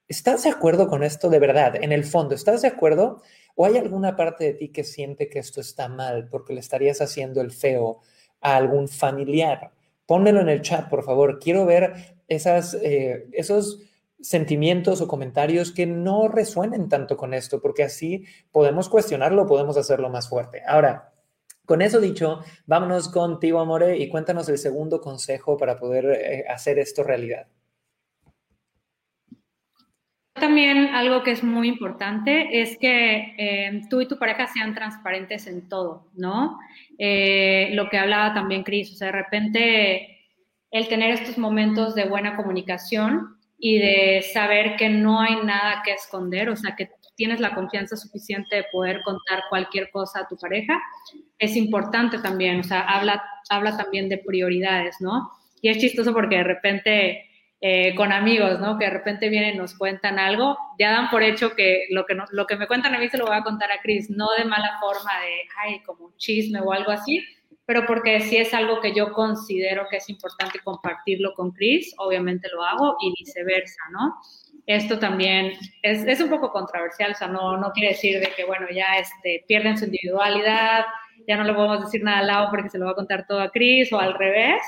[0.08, 1.74] ¿Estás de acuerdo con esto de verdad?
[1.82, 3.22] En el fondo, ¿estás de acuerdo?
[3.56, 7.00] ¿O hay alguna parte de ti que siente que esto está mal porque le estarías
[7.00, 8.00] haciendo el feo
[8.40, 9.72] a algún familiar?
[10.06, 11.38] Pónmelo en el chat, por favor.
[11.38, 11.94] Quiero ver
[12.28, 13.80] eh, esos
[14.20, 20.08] sentimientos o comentarios que no resuenen tanto con esto, porque así podemos cuestionarlo, podemos hacerlo
[20.08, 20.62] más fuerte.
[20.66, 21.12] Ahora,
[21.66, 26.78] con eso dicho, vámonos contigo, Amore, y cuéntanos el segundo consejo para poder eh, hacer
[26.78, 27.48] esto realidad.
[30.38, 35.46] También algo que es muy importante es que eh, tú y tu pareja sean transparentes
[35.46, 36.58] en todo, ¿no?
[36.98, 40.18] Eh, lo que hablaba también Cris, o sea, de repente
[40.70, 45.92] el tener estos momentos de buena comunicación y de saber que no hay nada que
[45.92, 50.36] esconder, o sea, que tienes la confianza suficiente de poder contar cualquier cosa a tu
[50.36, 50.78] pareja,
[51.38, 55.30] es importante también, o sea, habla, habla también de prioridades, ¿no?
[55.62, 57.25] Y es chistoso porque de repente
[57.60, 58.78] eh, con amigos, ¿no?
[58.78, 62.16] Que de repente vienen y nos cuentan algo, ya dan por hecho que lo que,
[62.30, 64.44] lo que me cuentan a mí se lo voy a contar a Cris, no de
[64.44, 67.24] mala forma, de, ay, como chisme o algo así,
[67.64, 72.48] pero porque si es algo que yo considero que es importante compartirlo con Cris, obviamente
[72.52, 74.14] lo hago y viceversa, ¿no?
[74.66, 78.44] Esto también es, es, un poco controversial, o sea, no, no quiere decir de que,
[78.44, 80.84] bueno, ya este, pierden su individualidad,
[81.26, 83.40] ya no le podemos decir nada al lado porque se lo va a contar todo
[83.40, 84.60] a Cris o al revés,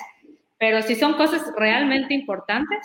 [0.58, 2.84] pero si son cosas realmente importantes,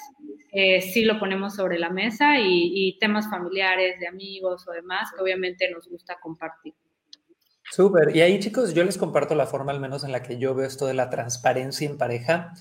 [0.51, 5.21] eh, sí lo ponemos sobre la mesa y, temas familiares, de amigos o demás, que
[5.21, 6.75] obviamente nos gusta compartir.
[7.71, 8.15] Súper.
[8.15, 10.67] Y ahí, chicos, yo les comparto la forma al menos en la que yo veo
[10.67, 12.53] esto de la transparencia en pareja.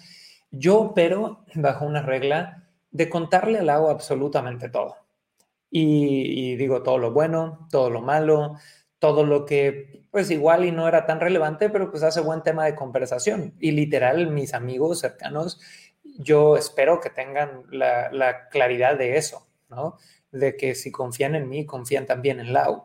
[0.50, 4.96] Yo pero bajo una regla de contarle al agua absolutamente todo.
[5.70, 8.56] Y digo todo lo bueno, todo lo malo,
[8.98, 12.66] todo lo que pues igual y no era tan relevante, pero pues hace buen tema
[12.66, 13.54] de conversación.
[13.58, 15.58] Y literal, mis amigos cercanos,
[16.18, 19.96] yo espero que tengan la, la claridad de eso, ¿no?
[20.30, 22.84] De que si confían en mí, confían también en Lau.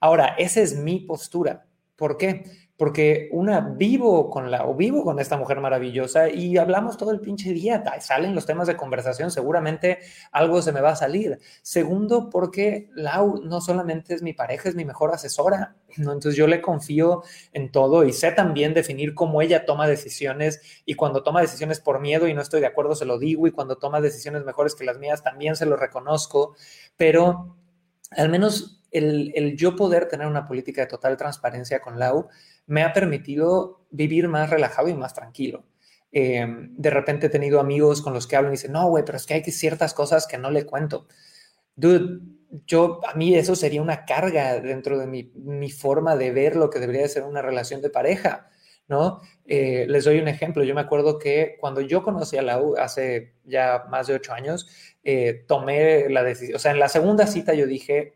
[0.00, 1.66] Ahora, esa es mi postura.
[1.96, 2.44] ¿Por qué?
[2.76, 7.20] Porque una vivo con la o vivo con esta mujer maravillosa y hablamos todo el
[7.20, 9.98] pinche día, salen los temas de conversación, seguramente
[10.30, 11.38] algo se me va a salir.
[11.62, 16.12] Segundo, porque Lau no solamente es mi pareja, es mi mejor asesora, ¿no?
[16.12, 20.94] Entonces yo le confío en todo y sé también definir cómo ella toma decisiones y
[20.94, 23.76] cuando toma decisiones por miedo y no estoy de acuerdo se lo digo y cuando
[23.76, 26.54] toma decisiones mejores que las mías también se lo reconozco,
[26.98, 27.56] pero
[28.10, 32.28] al menos el, el yo poder tener una política de total transparencia con Lau
[32.66, 35.64] me ha permitido vivir más relajado y más tranquilo.
[36.12, 39.16] Em, de repente he tenido amigos con los que hablo y dicen, no, güey, pero
[39.16, 41.06] es que hay ciertas cosas que no le cuento.
[41.74, 42.20] Dude,
[42.66, 46.70] yo, a mí eso sería una carga dentro de mi, mi forma de ver lo
[46.70, 48.48] que debería ser una relación de pareja,
[48.88, 49.20] ¿no?
[49.46, 50.64] Eh, les doy un ejemplo.
[50.64, 54.68] Yo me acuerdo que cuando yo conocí a Lau hace ya más de ocho años,
[55.04, 58.14] eh, tomé la decisión, o sea, en la segunda cita yo dije,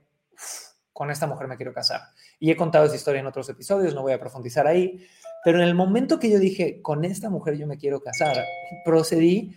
[0.92, 2.02] con esta mujer me quiero casar.
[2.40, 5.06] Y he contado esa historia en otros episodios, no voy a profundizar ahí,
[5.44, 8.36] pero en el momento que yo dije, con esta mujer yo me quiero casar,
[8.84, 9.56] procedí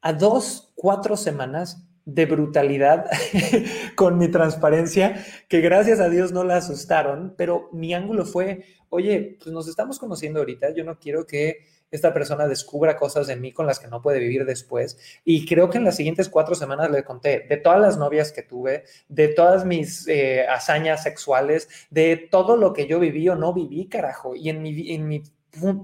[0.00, 3.06] a dos, cuatro semanas de brutalidad
[3.96, 9.36] con mi transparencia, que gracias a Dios no la asustaron, pero mi ángulo fue, oye,
[9.42, 13.52] pues nos estamos conociendo ahorita, yo no quiero que esta persona descubra cosas de mí
[13.52, 14.98] con las que no puede vivir después.
[15.24, 18.42] Y creo que en las siguientes cuatro semanas le conté de todas las novias que
[18.42, 23.52] tuve, de todas mis eh, hazañas sexuales, de todo lo que yo viví o no
[23.52, 24.34] viví, carajo.
[24.34, 25.22] Y en mi, en mi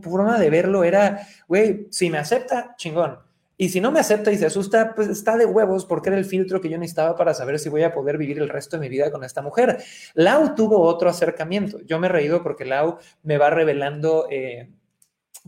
[0.02, 3.18] forma de verlo era, güey, si me acepta, chingón.
[3.56, 6.24] Y si no me acepta y se asusta, pues está de huevos porque era el
[6.24, 8.88] filtro que yo necesitaba para saber si voy a poder vivir el resto de mi
[8.88, 9.78] vida con esta mujer.
[10.14, 11.80] Lau tuvo otro acercamiento.
[11.82, 14.26] Yo me he reído porque Lau me va revelando...
[14.30, 14.68] Eh,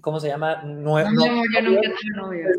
[0.00, 0.62] ¿cómo se llama?
[0.62, 2.56] no, no, yo nunca novios.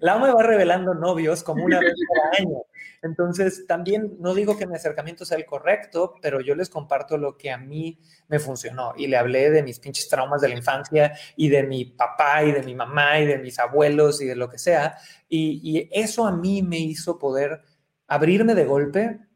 [0.00, 2.62] La me va revelando novios como una vez cada año.
[3.02, 7.36] Entonces, también no digo que mi acercamiento sea el correcto, pero yo les comparto lo
[7.38, 7.98] que a mí
[8.28, 11.84] me funcionó y le hablé de mis pinches traumas de la infancia y de mi
[11.86, 14.96] papá y de mi mamá y de mis abuelos y de lo que sea.
[15.28, 17.62] Y, y eso a mí me hizo poder
[18.06, 19.29] abrirme de golpe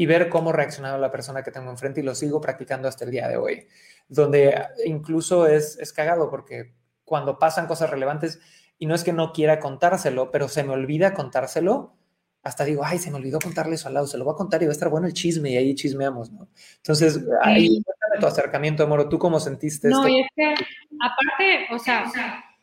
[0.00, 3.10] y ver cómo reaccionaba la persona que tengo enfrente y lo sigo practicando hasta el
[3.10, 3.66] día de hoy,
[4.06, 4.54] donde
[4.86, 6.72] incluso es, es cagado porque
[7.04, 8.38] cuando pasan cosas relevantes
[8.78, 11.96] y no es que no quiera contárselo, pero se me olvida contárselo,
[12.44, 14.62] hasta digo, ay, se me olvidó contarle eso al lado, se lo voy a contar
[14.62, 16.46] y va a estar bueno el chisme y ahí chismeamos, ¿no?
[16.76, 17.82] Entonces, ahí
[18.20, 20.54] tu acercamiento, Moro, ¿tú cómo sentiste No, y es que
[21.00, 22.04] aparte, o sea,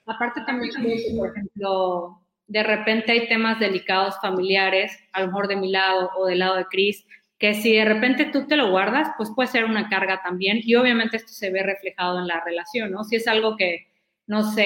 [0.06, 0.72] aparte también,
[1.18, 6.28] por ejemplo, de repente hay temas delicados familiares, a lo mejor de mi lado o
[6.28, 7.06] del lado de Cris,
[7.46, 10.74] que si de repente tú te lo guardas, pues puede ser una carga también y
[10.74, 13.04] obviamente esto se ve reflejado en la relación, ¿no?
[13.04, 13.88] Si es algo que,
[14.26, 14.64] no sé,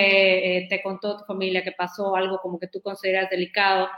[0.57, 3.89] eh, te contó tu familia que pasó algo como que tú consideras delicado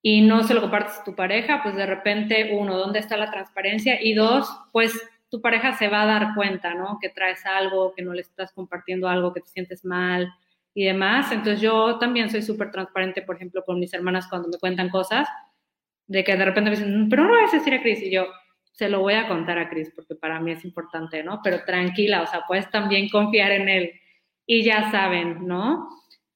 [0.00, 3.30] y no se lo compartes a tu pareja, pues de repente, uno, ¿dónde está la
[3.30, 4.02] transparencia?
[4.02, 4.98] Y dos, pues
[5.28, 6.96] tu pareja se va a dar cuenta, ¿no?
[6.98, 10.32] Que traes algo, que no le estás compartiendo algo, que te sientes mal
[10.72, 11.32] y demás.
[11.32, 15.28] Entonces yo también soy súper transparente, por ejemplo, con mis hermanas cuando me cuentan cosas,
[16.06, 18.26] de que de repente me dicen, pero no lo vas decir a Cris, y yo,
[18.72, 21.40] se lo voy a contar a Cris porque para mí es importante, ¿no?
[21.42, 23.92] Pero tranquila, o sea, puedes también confiar en él
[24.44, 25.88] y ya saben, ¿no?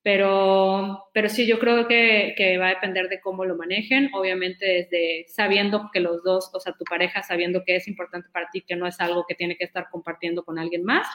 [0.02, 4.64] Pero, pero sí, yo creo que, que, va a depender de cómo lo manejen, obviamente
[4.64, 8.62] desde sabiendo que los dos, o sea, tu pareja sabiendo que es importante para ti,
[8.62, 11.06] que no es algo que tiene que estar compartiendo con alguien más,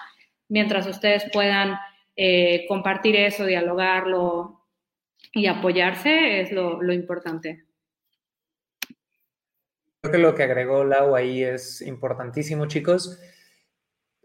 [0.48, 1.76] mientras ustedes puedan
[2.16, 4.68] eh, compartir eso, dialogarlo
[5.34, 7.65] y apoyarse, es lo, lo importante.
[10.06, 13.20] Creo que lo que agregó Lau ahí es importantísimo, chicos.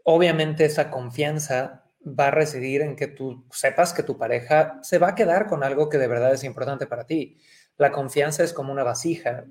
[0.03, 5.09] Obviamente esa confianza va a residir en que tú sepas que tu pareja se va
[5.09, 7.39] a quedar con algo que de verdad es importante para ti.
[7.77, 9.45] La confianza es como una vasija.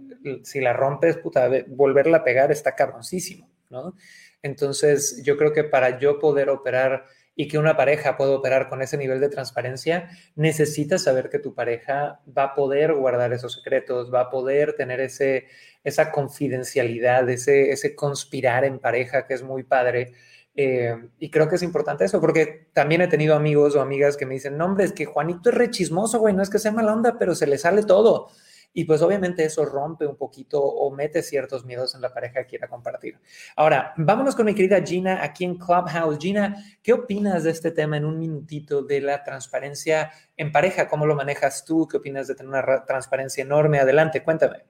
[0.44, 3.96] Si la rompes, puta, volverla a pegar está cabroncísimo, ¿no?
[4.40, 7.06] Entonces, yo creo que para yo poder operar
[7.40, 11.54] y que una pareja pueda operar con ese nivel de transparencia, necesitas saber que tu
[11.54, 15.46] pareja va a poder guardar esos secretos, va a poder tener ese,
[15.82, 20.12] esa confidencialidad, ese, ese conspirar en pareja que es muy padre
[20.54, 24.26] eh, y creo que es importante eso, porque también he tenido amigos o amigas que
[24.26, 26.92] me dicen, no, hombre, es que Juanito es rechismoso, güey, no es que sea mala
[26.92, 28.28] onda, pero se le sale todo.
[28.72, 32.46] Y pues obviamente eso rompe un poquito o mete ciertos miedos en la pareja que
[32.46, 33.18] quiera compartir.
[33.56, 36.18] Ahora, vámonos con mi querida Gina aquí en Clubhouse.
[36.20, 40.86] Gina, ¿qué opinas de este tema en un minutito de la transparencia en pareja?
[40.88, 41.88] ¿Cómo lo manejas tú?
[41.88, 43.80] ¿Qué opinas de tener una transparencia enorme?
[43.80, 44.62] Adelante, cuéntame.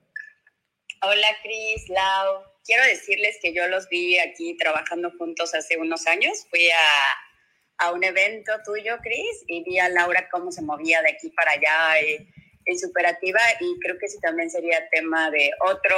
[1.03, 2.43] Hola, Cris, Lau.
[2.65, 6.47] quiero decirles que yo los vi aquí trabajando juntos hace unos años.
[6.49, 11.11] Fui a, a un evento tuyo, Cris, y vi a Laura cómo se movía de
[11.11, 12.01] aquí para allá.
[12.03, 12.29] Y,
[12.71, 15.97] y superativa y creo que sí también sería tema de otro,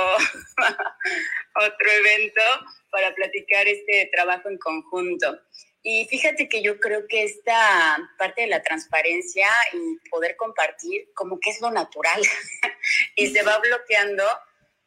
[1.56, 2.42] otro evento
[2.90, 5.38] para platicar este trabajo en conjunto.
[5.82, 11.40] Y fíjate que yo creo que esta parte de la transparencia y poder compartir como
[11.40, 12.22] que es lo natural
[13.16, 14.24] y se va bloqueando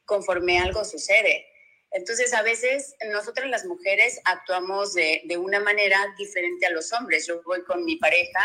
[0.06, 1.48] conforme algo sucede.
[1.92, 7.26] Entonces, a veces nosotras las mujeres actuamos de, de, una manera diferente a los hombres.
[7.26, 8.44] Yo voy con mi pareja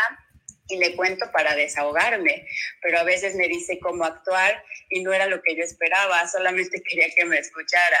[0.67, 2.47] y le cuento para desahogarme,
[2.81, 6.81] pero a veces me dice cómo actuar y no era lo que yo esperaba, solamente
[6.89, 7.97] quería que me escuchara.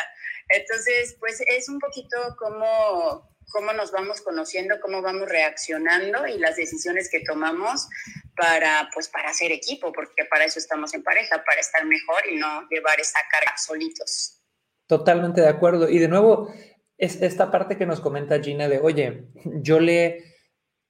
[0.49, 6.55] Entonces, pues es un poquito como cómo nos vamos conociendo, cómo vamos reaccionando y las
[6.55, 7.87] decisiones que tomamos
[8.35, 12.37] para, pues, para hacer equipo, porque para eso estamos en pareja, para estar mejor y
[12.37, 14.41] no llevar esa carga solitos.
[14.87, 15.89] Totalmente de acuerdo.
[15.89, 16.53] Y de nuevo,
[16.97, 19.25] es esta parte que nos comenta Gina de, oye,
[19.61, 20.30] yo le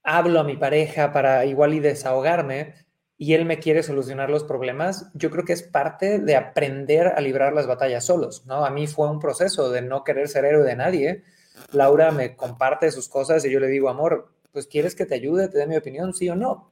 [0.04, 2.74] hablo a mi pareja para igual y desahogarme
[3.18, 7.22] y él me quiere solucionar los problemas, yo creo que es parte de aprender a
[7.22, 8.66] librar las batallas solos, ¿no?
[8.66, 11.24] A mí fue un proceso de no querer ser héroe de nadie.
[11.72, 15.50] Laura me comparte sus cosas y yo le digo, amor, pues quieres que te ayude,
[15.50, 16.71] te dé mi opinión, sí o no.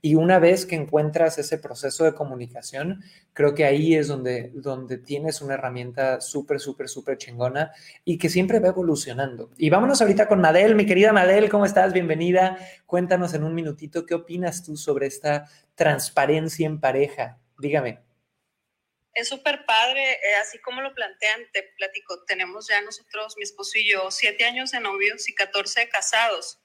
[0.00, 4.98] Y una vez que encuentras ese proceso de comunicación, creo que ahí es donde, donde
[4.98, 7.72] tienes una herramienta súper, súper, súper chingona
[8.04, 9.50] y que siempre va evolucionando.
[9.56, 11.92] Y vámonos ahorita con Madel, mi querida Madel, ¿cómo estás?
[11.92, 12.58] Bienvenida.
[12.86, 17.38] Cuéntanos en un minutito qué opinas tú sobre esta transparencia en pareja.
[17.58, 18.00] Dígame.
[19.12, 23.76] Es súper padre, eh, así como lo plantean, te platico, tenemos ya nosotros, mi esposo
[23.76, 26.60] y yo, siete años de novios y 14 casados.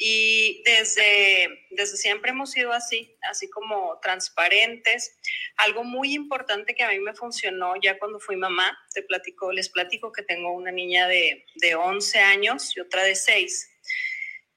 [0.00, 5.18] Y desde, desde siempre hemos sido así, así como transparentes.
[5.56, 9.68] Algo muy importante que a mí me funcionó ya cuando fui mamá, te platico, les
[9.68, 13.74] platico que tengo una niña de, de 11 años y otra de 6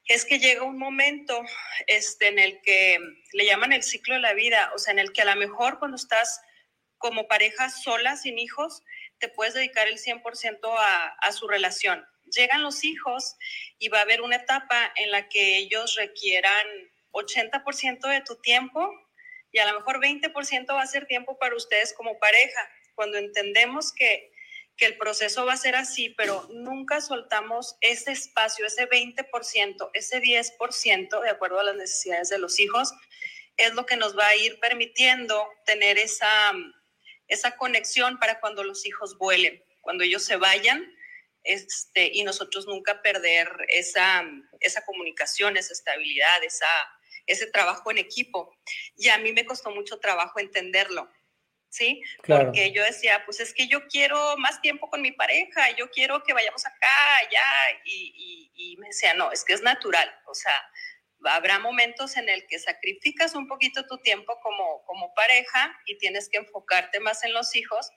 [0.06, 1.42] es que llega un momento
[1.86, 2.98] este, en el que
[3.32, 5.78] le llaman el ciclo de la vida, o sea, en el que a lo mejor
[5.78, 6.40] cuando estás
[6.98, 8.82] como pareja sola, sin hijos,
[9.18, 13.36] te puedes dedicar el 100% a, a su relación llegan los hijos
[13.78, 16.66] y va a haber una etapa en la que ellos requieran
[17.12, 18.90] 80% de tu tiempo
[19.52, 22.68] y a lo mejor 20% va a ser tiempo para ustedes como pareja.
[22.94, 24.32] Cuando entendemos que,
[24.76, 30.20] que el proceso va a ser así, pero nunca soltamos ese espacio, ese 20%, ese
[30.20, 32.92] 10%, de acuerdo a las necesidades de los hijos,
[33.58, 36.52] es lo que nos va a ir permitiendo tener esa,
[37.28, 40.90] esa conexión para cuando los hijos vuelen, cuando ellos se vayan
[41.44, 44.24] este, y nosotros nunca perder esa,
[44.60, 46.66] esa comunicación, esa estabilidad, esa,
[47.26, 48.56] ese trabajo en equipo.
[48.96, 51.10] Y a mí me costó mucho trabajo entenderlo,
[51.68, 52.02] ¿sí?
[52.26, 56.22] Porque yo decía, pues es que yo quiero más tiempo con mi pareja, yo quiero
[56.22, 60.34] que vayamos acá, allá, y, y, y me decía, no, es que es natural, o
[60.34, 60.54] sea,
[61.24, 66.28] habrá momentos en el que sacrificas un poquito tu tiempo como, como pareja y tienes
[66.28, 67.90] que enfocarte más en los hijos,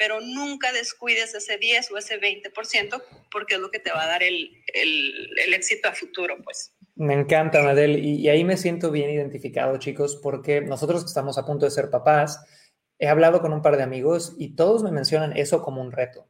[0.00, 4.06] pero nunca descuides ese 10 o ese 20% porque es lo que te va a
[4.06, 6.72] dar el, el, éxito a futuro, pues.
[6.94, 11.44] Me encanta, Madel, y, ahí me siento bien identificado, chicos, porque nosotros que estamos a
[11.44, 12.42] punto de ser papás,
[12.98, 16.26] he hablado con un par de amigos y todos me mencionan eso como un reto.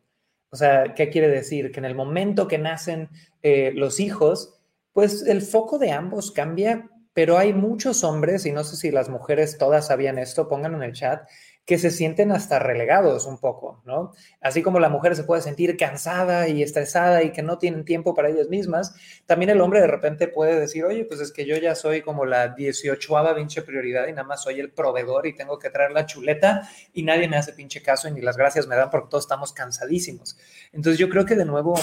[0.51, 1.71] O sea, ¿qué quiere decir?
[1.71, 3.09] Que en el momento que nacen
[3.43, 4.61] eh, los hijos,
[4.93, 9.09] pues el foco de ambos cambia, pero hay muchos hombres, y no sé si las
[9.09, 11.29] mujeres todas sabían esto, pongan en el chat,
[11.71, 14.13] que se sienten hasta relegados un poco, ¿no?
[14.41, 18.13] Así como la mujer se puede sentir cansada y estresada y que no tienen tiempo
[18.13, 21.57] para ellas mismas, también el hombre de repente puede decir, oye, pues es que yo
[21.59, 25.61] ya soy como la 18ava pinche prioridad y nada más soy el proveedor y tengo
[25.61, 28.75] que traer la chuleta y nadie me hace pinche caso y ni las gracias me
[28.75, 30.37] dan porque todos estamos cansadísimos.
[30.73, 31.75] Entonces yo creo que de nuevo,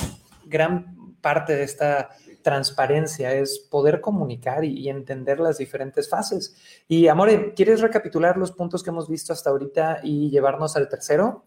[0.47, 2.09] gran parte de esta
[2.47, 6.55] transparencia, es poder comunicar y, entender las diferentes fases.
[6.87, 11.43] Y Amore, ¿quieres recapitular los puntos que hemos visto hasta ahorita y llevarnos al tercero?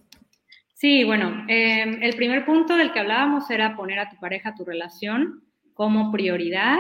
[0.74, 4.66] Sí, bueno, em, el primer punto del que hablábamos era poner a tu pareja, tu
[4.66, 6.76] relación, como prioridad.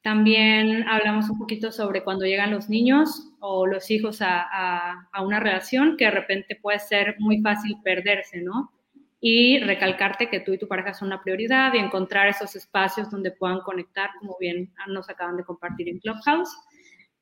[0.00, 5.40] También hablamos un poquito sobre cuando llegan los niños o los hijos a, a una
[5.40, 8.72] relación que de repente puede ser muy fácil perderse, ¿no?
[9.24, 13.30] Y recalcarte que tú y tu pareja son una prioridad y encontrar esos espacios donde
[13.30, 16.50] puedan conectar, como bien nos acaban de compartir en Clubhouse.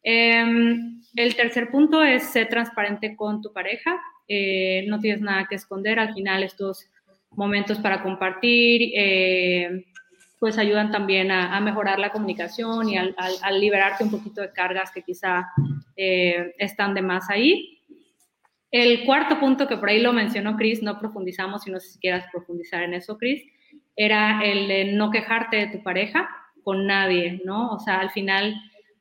[0.03, 4.01] Em, el tercer punto es ser transparente con tu pareja.
[4.27, 5.99] Eh, no tienes nada que esconder.
[5.99, 6.89] Al final estos
[7.33, 9.85] momentos para compartir, eh,
[10.39, 13.15] pues ayudan también a, mejorar la comunicación y al,
[13.61, 15.51] liberarte un poquito de cargas que quizá
[15.97, 17.80] eh, están de más ahí.
[18.71, 21.99] El cuarto punto que por ahí lo mencionó Chris, no profundizamos y no sé si
[21.99, 23.43] quieras profundizar en eso, Chris,
[23.97, 26.29] era el de no quejarte de tu pareja
[26.63, 27.71] con nadie, ¿no?
[27.71, 28.55] O sea, al final,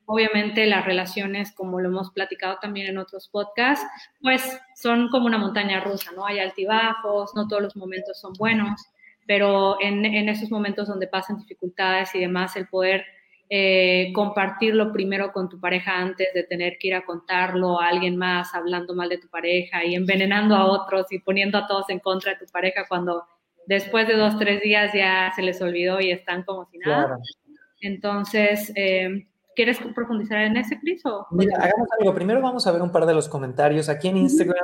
[0.06, 3.86] obviamente las relaciones, como lo hemos platicado también en otros podcasts,
[4.22, 6.26] pues son como una montaña rusa, ¿no?
[6.26, 8.82] Hay altibajos, no todos los momentos son buenos,
[9.28, 13.06] pero en, en esos momentos donde pasan dificultades y demás, el poder
[13.52, 18.16] eh, compartirlo primero con tu pareja antes de tener que ir a contarlo a alguien
[18.16, 22.00] más, hablando mal de tu pareja y envenenando a otros y poniendo a todos en
[22.00, 23.26] contra de tu pareja cuando
[23.66, 27.18] después de dos, tres días ya se les olvidó y están como si nada.
[27.82, 31.02] Entonces, eh, ¿quieres profundizar en ese, Cris?
[31.32, 32.14] Mira, hagamos algo.
[32.14, 33.89] Primero vamos a ver un par de los comentarios.
[33.89, 34.64] Aquí en Instagram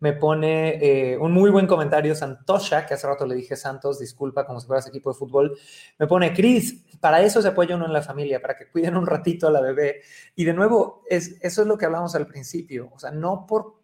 [0.00, 4.44] me pone eh, un muy buen comentario Santosha, que hace rato le dije Santos, disculpa,
[4.44, 5.56] como si fueras equipo de fútbol.
[5.98, 9.06] Me pone, Cris, para eso se apoya uno en la familia, para que cuiden un
[9.06, 10.02] ratito a la bebé.
[10.34, 12.90] Y de nuevo, es, eso es lo que hablamos al principio.
[12.92, 13.80] O sea, no por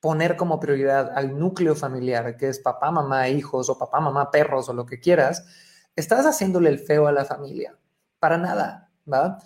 [0.00, 4.68] poner como prioridad al núcleo familiar, que es papá, mamá, hijos, o papá, mamá, perros,
[4.68, 5.44] o lo que quieras,
[5.96, 7.76] estás haciéndole el feo a la familia.
[8.20, 9.38] Para nada, ¿va?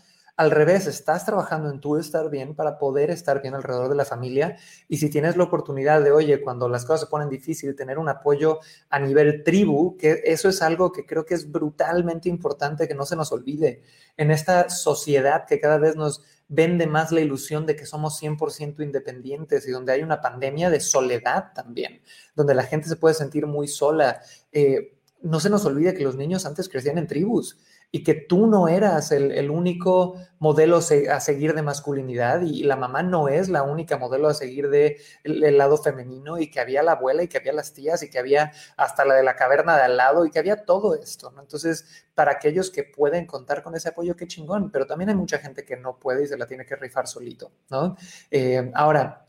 [0.42, 4.04] Al revés, estás trabajando en tu estar bien para poder estar bien alrededor de la
[4.04, 4.56] familia
[4.88, 8.08] y si tienes la oportunidad de, oye, cuando las cosas se ponen difíciles, tener un
[8.08, 8.58] apoyo
[8.90, 13.06] a nivel tribu, que eso es algo que creo que es brutalmente importante que no
[13.06, 13.84] se nos olvide
[14.16, 18.82] en esta sociedad que cada vez nos vende más la ilusión de que somos 100%
[18.82, 22.02] independientes y donde hay una pandemia de soledad también,
[22.34, 24.20] donde la gente se puede sentir muy sola.
[24.50, 27.56] Eh, no se nos olvide que los niños antes crecían en tribus
[27.94, 33.02] y que tú no eras el, único modelo a seguir de masculinidad y la mamá
[33.02, 36.92] no es la única modelo a seguir de el, lado femenino y que había la
[36.92, 39.82] abuela y que había las tías y que había hasta la de la caverna de
[39.82, 41.42] al lado y que había todo esto, ¿no?
[41.42, 45.36] Entonces, para aquellos que pueden contar con ese apoyo, qué chingón, pero también hay mucha
[45.36, 47.94] gente que no puede y se la tiene que rifar solito, ¿no?
[48.30, 49.21] Eh, ahora,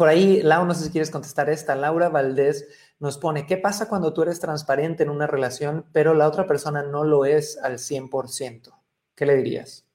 [0.00, 3.86] por ahí, Lau, no sé si quieres contestar esta, Laura Valdés nos pone, ¿qué pasa
[3.86, 7.74] cuando tú eres transparente en una relación, pero la otra persona no lo es al
[7.74, 8.72] 100%?
[9.14, 9.86] ¿Qué le dirías?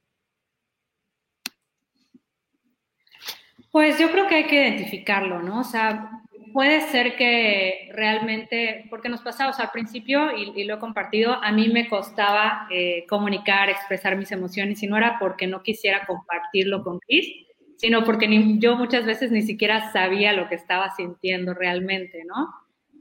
[3.72, 5.62] Pues yo creo que hay que identificarlo, ¿no?
[5.62, 6.22] O sea,
[6.53, 11.70] puede ser que realmente, porque nos sea, al principio, y, lo he compartido, a mí
[11.70, 16.99] me costaba eh, comunicar, expresar mis emociones, y no era porque no quisiera compartirlo con
[16.99, 17.45] Chris,
[17.78, 18.28] sino porque
[18.59, 22.47] yo muchas veces ni siquiera sabía lo que estaba sintiendo realmente, ¿no?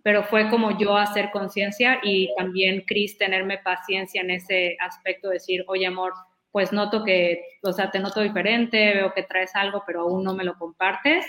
[0.04, 5.64] pero fue como yo hacer conciencia y también Cris tenerme paciencia en ese aspecto, decir,
[5.66, 6.12] oye amor,
[6.52, 10.34] pues noto que, o sea, te noto diferente, veo que traes algo, pero aún no
[10.34, 11.24] me lo compartes.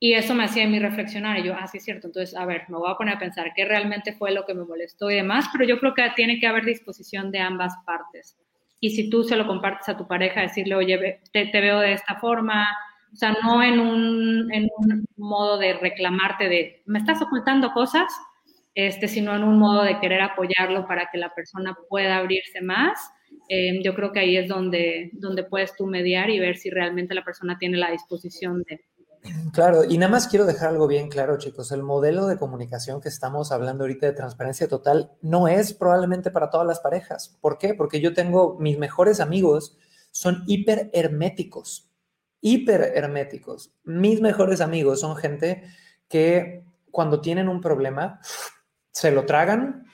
[0.00, 2.64] Y eso me hacía mi reflexionar y yo, ah, sí es cierto, entonces, a ver,
[2.68, 5.46] me voy a poner a pensar qué realmente fue lo que me molestó y demás,
[5.52, 8.36] pero yo creo que tiene que haber disposición de ambas partes.
[8.80, 11.92] Y si tú se lo compartes a tu pareja, decirle, oye, te, te veo de
[11.92, 12.66] esta forma,
[13.12, 18.10] o sea, no en un, en un modo de reclamarte de, me estás ocultando cosas,
[18.74, 23.10] este, sino en un modo de querer apoyarlo para que la persona pueda abrirse más.
[23.48, 27.14] Eh, yo creo que ahí es donde, donde puedes tú mediar y ver si realmente
[27.14, 28.80] la persona tiene la disposición de...
[29.52, 31.72] Claro, y nada más quiero dejar algo bien claro, chicos.
[31.72, 36.50] El modelo de comunicación que estamos hablando ahorita de transparencia total no es probablemente para
[36.50, 37.36] todas las parejas.
[37.40, 37.74] ¿Por qué?
[37.74, 39.76] Porque yo tengo mis mejores amigos,
[40.10, 41.90] son hiper herméticos
[42.40, 43.72] hiper herméticos.
[43.84, 45.64] Mis mejores amigos son gente
[46.08, 48.20] que cuando tienen un problema
[48.92, 49.84] se lo tragan,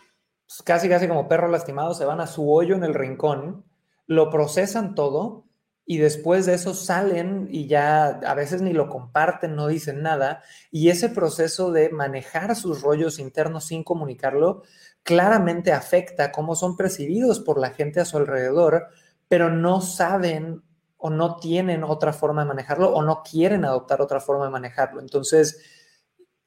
[0.47, 3.65] pues, casi casi como perro lastimado, se van a su hoyo en el rincón,
[4.07, 5.46] lo procesan todo
[5.89, 10.43] y después de eso salen y ya a veces ni lo comparten, no dicen nada.
[10.73, 14.65] Y ese proceso de manejar sus rollos internos sin comunicarlo
[15.05, 18.89] claramente afecta cómo son percibidos por la gente a su alrededor,
[19.29, 20.65] pero no saben
[20.97, 25.01] o no tienen otra forma de manejarlo o no quieren adoptar otra forma de manejarlo.
[25.01, 25.63] Entonces,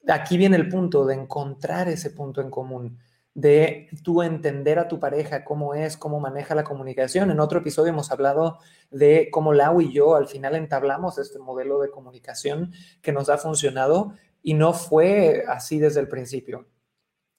[0.06, 2.98] aquí viene el punto de encontrar ese punto en común,
[3.40, 7.30] de tú entender a tu pareja cómo es, cómo maneja la comunicación.
[7.30, 8.58] En otro episodio hemos hablado
[8.90, 13.38] de cómo Lau y yo al final entablamos este modelo de comunicación que nos ha
[13.38, 14.12] funcionado
[14.42, 16.66] y no fue así desde el principio.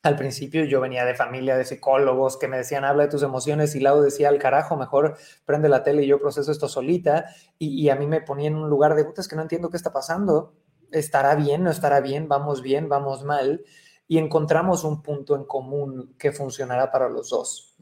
[0.02, 3.76] Al principio yo venía de familia de psicólogos que me decían, habla de tus emociones
[3.76, 7.26] y Lau decía, al carajo, mejor prende la tele y yo proceso esto solita.
[7.60, 9.93] Y, a mí me ponía en un lugar de, putas, que no entiendo qué está
[9.93, 10.56] pasando.
[10.91, 11.64] ¿Estará bien?
[11.64, 12.28] ¿No estará bien?
[12.28, 12.89] ¿Vamos bien?
[12.89, 13.64] ¿Vamos mal?
[14.12, 17.78] Y encontramos un punto en común que funcionará para los dos.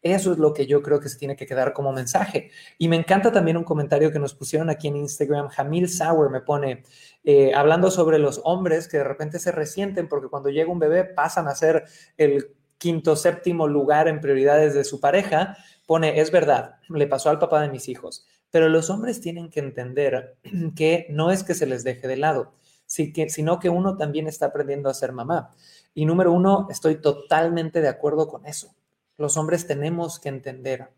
[0.00, 2.50] Eso es lo que yo creo que se tiene que quedar como mensaje.
[2.78, 5.48] Y me encanta también un comentario que nos pusieron aquí en Instagram.
[5.48, 6.84] Jamil Sauer me pone,
[7.22, 11.04] eh, hablando sobre los hombres que de repente se resienten porque cuando llega un bebé
[11.04, 11.84] pasan a ser
[12.16, 17.38] el quinto, séptimo lugar en prioridades de su pareja, pone, es verdad, le pasó al
[17.38, 20.38] papá de mis hijos, pero los hombres tienen que entender
[20.74, 22.54] que no es que se les deje de lado,
[22.88, 25.50] sino que uno también está aprendiendo a ser mamá.
[25.94, 28.74] Y número uno, estoy totalmente de acuerdo con eso.
[29.16, 30.88] Los hombres tenemos que entender.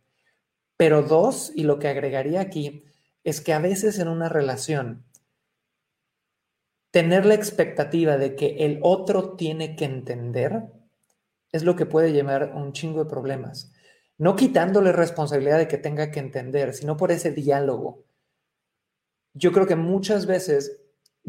[0.76, 2.84] Pero dos, y lo que agregaría aquí,
[3.24, 5.04] es que a veces en una relación,
[6.90, 10.64] tener la expectativa de que el otro tiene que entender
[11.52, 13.72] es lo que puede llevar un chingo de problemas.
[14.16, 18.04] No quitándole responsabilidad de que tenga que entender, sino por ese diálogo.
[19.34, 20.80] Yo creo que muchas veces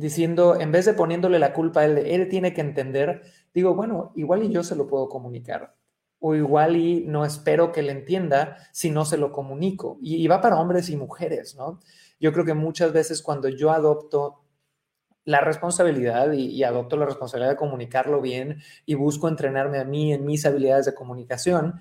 [0.02, 3.22] diciendo, en vez de poniéndole la culpa a él, él tiene que entender,
[3.54, 5.76] digo, bueno, igual y yo se lo puedo comunicar.
[6.20, 9.97] O igual y no espero que le entienda si no se lo comunico.
[10.02, 11.80] Y, va para hombres y mujeres, ¿no?
[12.20, 14.43] Yo creo que muchas veces cuando yo adopto
[15.24, 20.26] la responsabilidad y, adopto la responsabilidad de comunicarlo bien y busco entrenarme a mí en
[20.26, 21.80] mis habilidades de comunicación,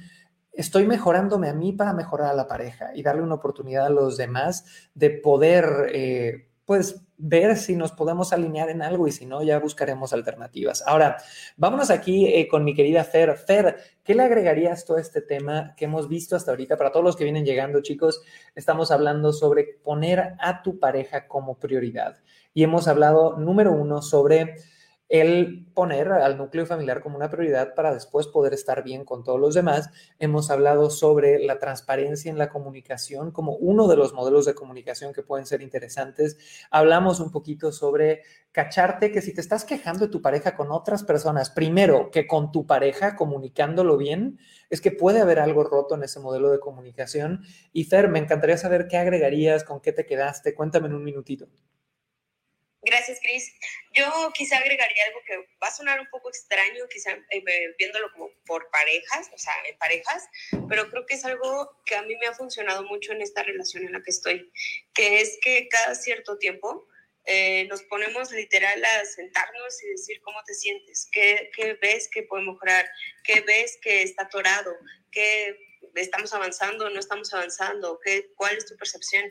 [0.52, 4.16] estoy mejorándome a mí para mejorar a la pareja y darle una oportunidad a los
[4.16, 4.64] demás
[4.94, 9.58] de poder, eh, pues, ver si nos podemos alinear en algo y si no, ya
[9.58, 10.82] buscaremos alternativas.
[10.86, 11.18] Ahora,
[11.56, 13.36] vámonos aquí eh, con mi querida Fer.
[13.36, 16.76] Fer, ¿qué le agregarías todo este tema que hemos visto hasta ahorita?
[16.76, 18.22] Para todos los que vienen llegando, chicos,
[18.54, 22.18] estamos hablando sobre poner a tu pareja como prioridad.
[22.54, 24.56] Y hemos hablado, número uno, sobre
[25.10, 29.40] el poner al núcleo familiar como una prioridad para después poder estar bien con todos
[29.40, 29.90] los demás.
[30.20, 35.12] Hemos hablado sobre la transparencia en la comunicación como uno de los modelos de comunicación
[35.12, 36.38] que pueden ser interesantes.
[36.70, 41.02] Hablamos un poquito sobre cacharte que si te estás quejando de tu pareja con otras
[41.02, 44.38] personas, primero que con tu pareja comunicándolo bien,
[44.70, 47.42] es que puede haber algo roto en ese modelo de comunicación.
[47.72, 50.54] Y Fer, me encantaría saber qué agregarías, con qué te quedaste.
[50.54, 51.48] Cuéntame en un minutito.
[52.82, 53.52] Gracias, Cris.
[53.92, 58.30] Yo quizá agregaría algo que va a sonar un poco extraño, quizá eh, viéndolo como
[58.46, 60.26] por parejas, o sea, en parejas,
[60.68, 63.84] pero creo que es algo que a mí me ha funcionado mucho en esta relación
[63.84, 64.50] en la que estoy,
[64.94, 66.88] que es que cada cierto tiempo
[67.26, 72.22] eh, nos ponemos literal a sentarnos y decir cómo te sientes, qué, qué ves que
[72.22, 72.90] puede mejorar,
[73.24, 74.74] qué ves que está atorado,
[75.12, 75.54] qué
[75.96, 79.30] estamos avanzando, no estamos avanzando, qué, cuál es tu percepción.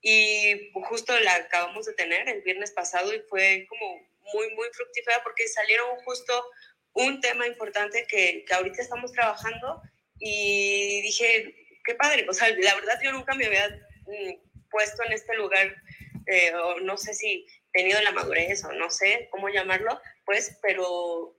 [0.00, 4.00] Y justo la acabamos de tener el viernes pasado y fue como
[4.34, 6.44] muy, muy fructífera porque salieron justo
[6.92, 9.82] un tema importante que, que ahorita estamos trabajando
[10.18, 13.68] y dije, qué padre, o sea, la verdad yo nunca me había
[14.06, 15.74] mm, puesto en este lugar,
[16.26, 21.36] eh, o no sé si tenido la madurez o no sé cómo llamarlo, pues, pero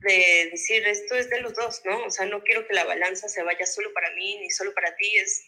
[0.00, 2.04] de decir, esto es de los dos, ¿no?
[2.04, 4.94] O sea, no quiero que la balanza se vaya solo para mí ni solo para
[4.96, 5.44] ti, es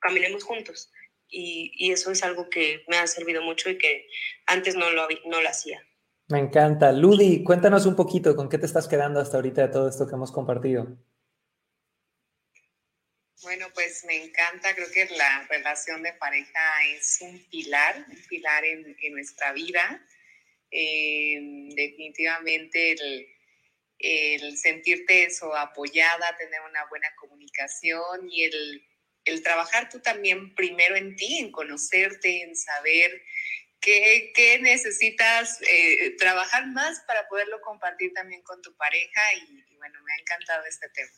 [0.00, 0.90] caminemos juntos
[1.34, 4.08] y, eso es algo que me ha servido mucho y que
[4.46, 5.82] antes no lo, no lo hacía.
[6.28, 6.92] Me encanta.
[6.92, 10.14] Ludi, cuéntanos un poquito con qué te estás quedando hasta ahorita de todo esto que
[10.14, 10.96] hemos compartido.
[13.42, 16.60] Bueno, pues me encanta, creo que la relación de pareja
[16.96, 20.02] es un pilar, un pilar en, nuestra vida.
[20.70, 23.28] Eh, definitivamente el,
[23.98, 28.86] el sentirte eso, apoyada, tener una buena comunicación y el
[29.24, 33.22] el trabajar tú también primero en ti, en conocerte, en saber
[33.80, 39.76] qué, qué necesitas eh, trabajar más para poderlo compartir también con tu pareja y, y
[39.76, 41.10] bueno, me ha encantado este tema.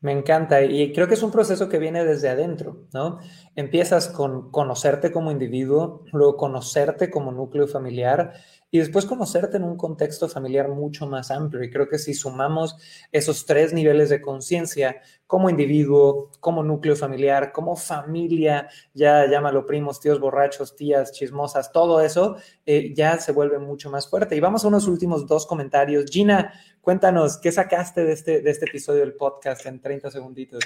[0.00, 3.18] Me encanta y creo que es un proceso que viene desde adentro, ¿no?
[3.54, 8.34] Empiezas con conocerte como individuo, luego conocerte como núcleo familiar
[8.70, 11.62] y después conocerte en un contexto familiar mucho más amplio.
[11.62, 12.76] Y creo que si sumamos
[13.12, 20.00] esos tres niveles de conciencia, como individuo, como núcleo familiar, como familia, ya llámalo primos,
[20.00, 24.36] tíos borrachos, tías chismosas, todo eso, eh, ya se vuelve mucho más fuerte.
[24.36, 26.10] Y vamos a unos últimos dos comentarios.
[26.10, 30.64] Gina, cuéntanos, ¿qué sacaste de este, de este episodio del podcast en 30 segunditos?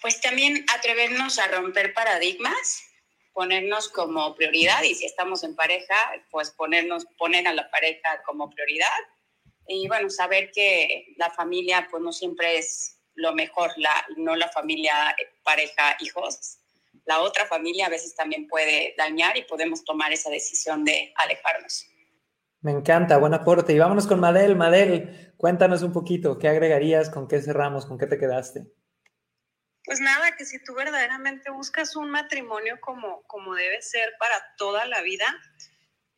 [0.00, 2.82] Pues también atrevernos a romper paradigmas
[3.36, 5.94] ponernos como prioridad y si estamos en pareja,
[6.30, 8.88] pues ponernos, poner a la pareja como prioridad
[9.68, 14.48] y bueno, saber que la familia pues no siempre es lo mejor, la, no la
[14.48, 15.14] familia,
[15.44, 16.60] pareja, hijos.
[17.04, 21.86] La otra familia a veces también puede dañar y podemos tomar esa decisión de alejarnos.
[22.62, 23.74] Me encanta, buen aporte.
[23.74, 24.56] Y vámonos con Madel.
[24.56, 27.10] Madel, cuéntanos un poquito, ¿qué agregarías?
[27.10, 27.84] ¿Con qué cerramos?
[27.84, 28.66] ¿Con qué te quedaste?
[29.86, 34.84] Pues nada, que si tú verdaderamente buscas un matrimonio como, como debe ser para toda
[34.86, 35.24] la vida,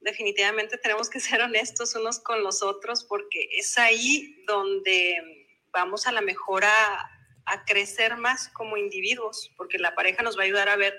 [0.00, 6.12] definitivamente tenemos que ser honestos unos con los otros porque es ahí donde vamos a
[6.12, 7.10] la mejor a,
[7.44, 10.94] a crecer más como individuos, porque la pareja nos va a ayudar a ver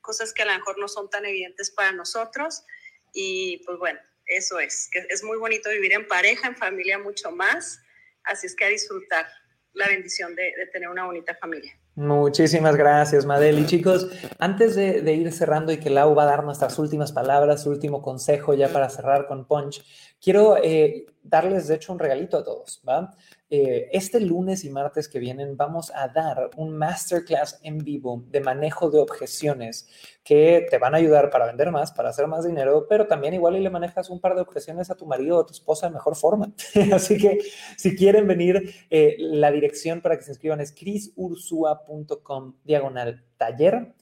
[0.00, 2.64] cosas que a lo mejor no son tan evidentes para nosotros.
[3.12, 7.30] Y pues bueno, eso es, que es muy bonito vivir en pareja, en familia mucho
[7.32, 7.82] más.
[8.22, 9.28] Así es que a disfrutar
[9.74, 11.78] la bendición de, de tener una bonita familia.
[11.96, 13.60] Muchísimas gracias, Madel.
[13.60, 17.62] Y chicos, antes de, ir cerrando y que Lau va a dar nuestras últimas palabras,
[17.62, 19.84] su último consejo ya para cerrar con Punch,
[20.20, 23.14] quiero eh, darles, de hecho, un regalito a todos, ¿va?
[23.56, 28.40] Eh, este lunes y martes que vienen vamos a dar un masterclass en vivo de
[28.40, 29.88] manejo de objeciones
[30.24, 33.54] que te van a ayudar para vender más, para hacer más dinero, pero también igual
[33.54, 35.92] y le manejas un par de objeciones a tu marido o a tu esposa de
[35.92, 36.52] mejor forma.
[36.92, 37.38] Así que
[37.76, 43.94] si quieren venir, eh, la dirección para que se inscriban es crisursua.com diagonal taller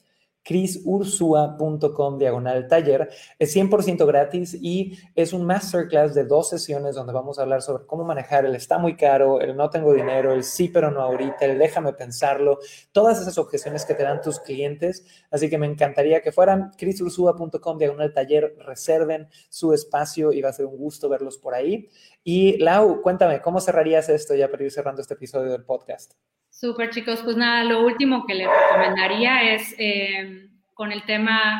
[0.43, 3.09] crisursua.com diagonal taller.
[3.39, 7.85] Es 100% gratis y es un masterclass de dos sesiones donde vamos a hablar sobre
[7.85, 11.45] cómo manejar el está muy caro, el no tengo dinero, el sí pero no ahorita,
[11.45, 12.59] el déjame pensarlo,
[12.91, 15.05] todas esas objeciones que te dan tus clientes.
[15.31, 20.53] Así que me encantaría que fueran crisursua.com diagonal taller, reserven su espacio y va a
[20.53, 21.89] ser un gusto verlos por ahí.
[22.23, 26.13] Y Lau, cuéntame, ¿cómo cerrarías esto ya para ir cerrando este episodio del podcast?
[26.53, 31.59] Súper chicos, pues nada, lo último que les recomendaría es eh, con el tema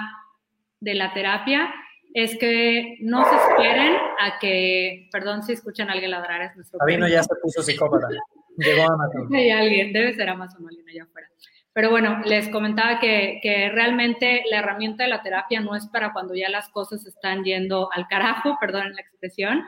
[0.79, 1.73] de la terapia,
[2.13, 6.77] es que no se esperen a que, perdón si escuchan a alguien ladrar, es nuestro...
[6.77, 8.07] Sabino ya se puso psicópata,
[8.55, 9.29] llegó a Amazon.
[9.35, 11.27] Hay alguien, debe ser Amazon alguien allá afuera.
[11.73, 16.13] Pero bueno, les comentaba que, que, realmente la herramienta de la terapia no es para
[16.13, 19.63] cuando ya las cosas están yendo al carajo, perdón la expresión,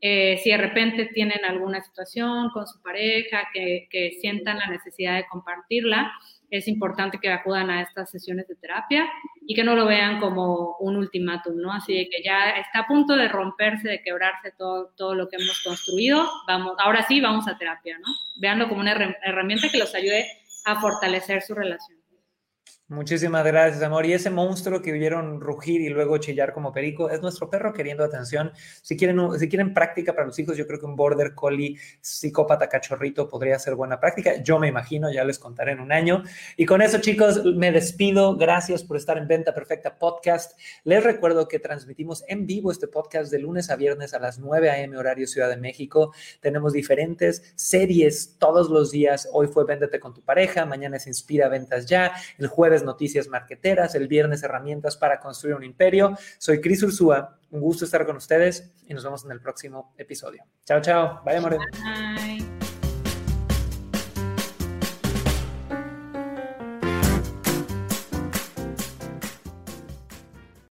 [0.00, 3.88] eh, si de repente tienen alguna situación con su pareja, que,
[4.20, 6.12] sientan la necesidad de compartirla,
[6.50, 9.08] es importante que acudan a estas sesiones de terapia
[9.46, 11.72] y que no lo vean como un ultimátum, ¿no?
[11.72, 15.36] Así de que ya está a punto de romperse, de quebrarse todo, todo lo que
[15.36, 18.06] hemos construido, vamos, ahora sí vamos a terapia, ¿no?
[18.40, 18.92] Veanlo como una
[19.24, 20.26] herramienta que los ayude
[20.66, 21.98] a fortalecer su relación.
[22.88, 24.06] Muchísimas gracias, amor.
[24.06, 28.04] Y ese monstruo que vieron rugir y luego chillar como perico es nuestro perro queriendo
[28.04, 28.52] atención.
[28.80, 32.68] Si quieren, si quieren práctica para los hijos, yo creo que un border collie psicópata
[32.68, 34.40] cachorrito podría ser buena práctica.
[34.40, 36.22] Yo me imagino, ya les contaré en un año.
[36.56, 38.36] Y con eso, chicos, me despido.
[38.36, 40.56] Gracias por estar en Venta Perfecta Podcast.
[40.84, 44.70] Les recuerdo que transmitimos en vivo este podcast de lunes a viernes a las 9
[44.70, 44.96] a.m.
[44.96, 46.14] horario Ciudad de México.
[46.38, 49.28] Tenemos diferentes series todos los días.
[49.32, 53.94] Hoy fue Véndete con tu pareja, mañana es Inspira Ventas Ya, el jueves noticias marqueteras,
[53.94, 56.16] el viernes herramientas para construir un imperio.
[56.38, 60.44] Soy Cris Ursúa, un gusto estar con ustedes y nos vemos en el próximo episodio.
[60.64, 61.22] Chao, chao.
[61.24, 61.60] Bye, amores.
[61.72, 62.65] Bye.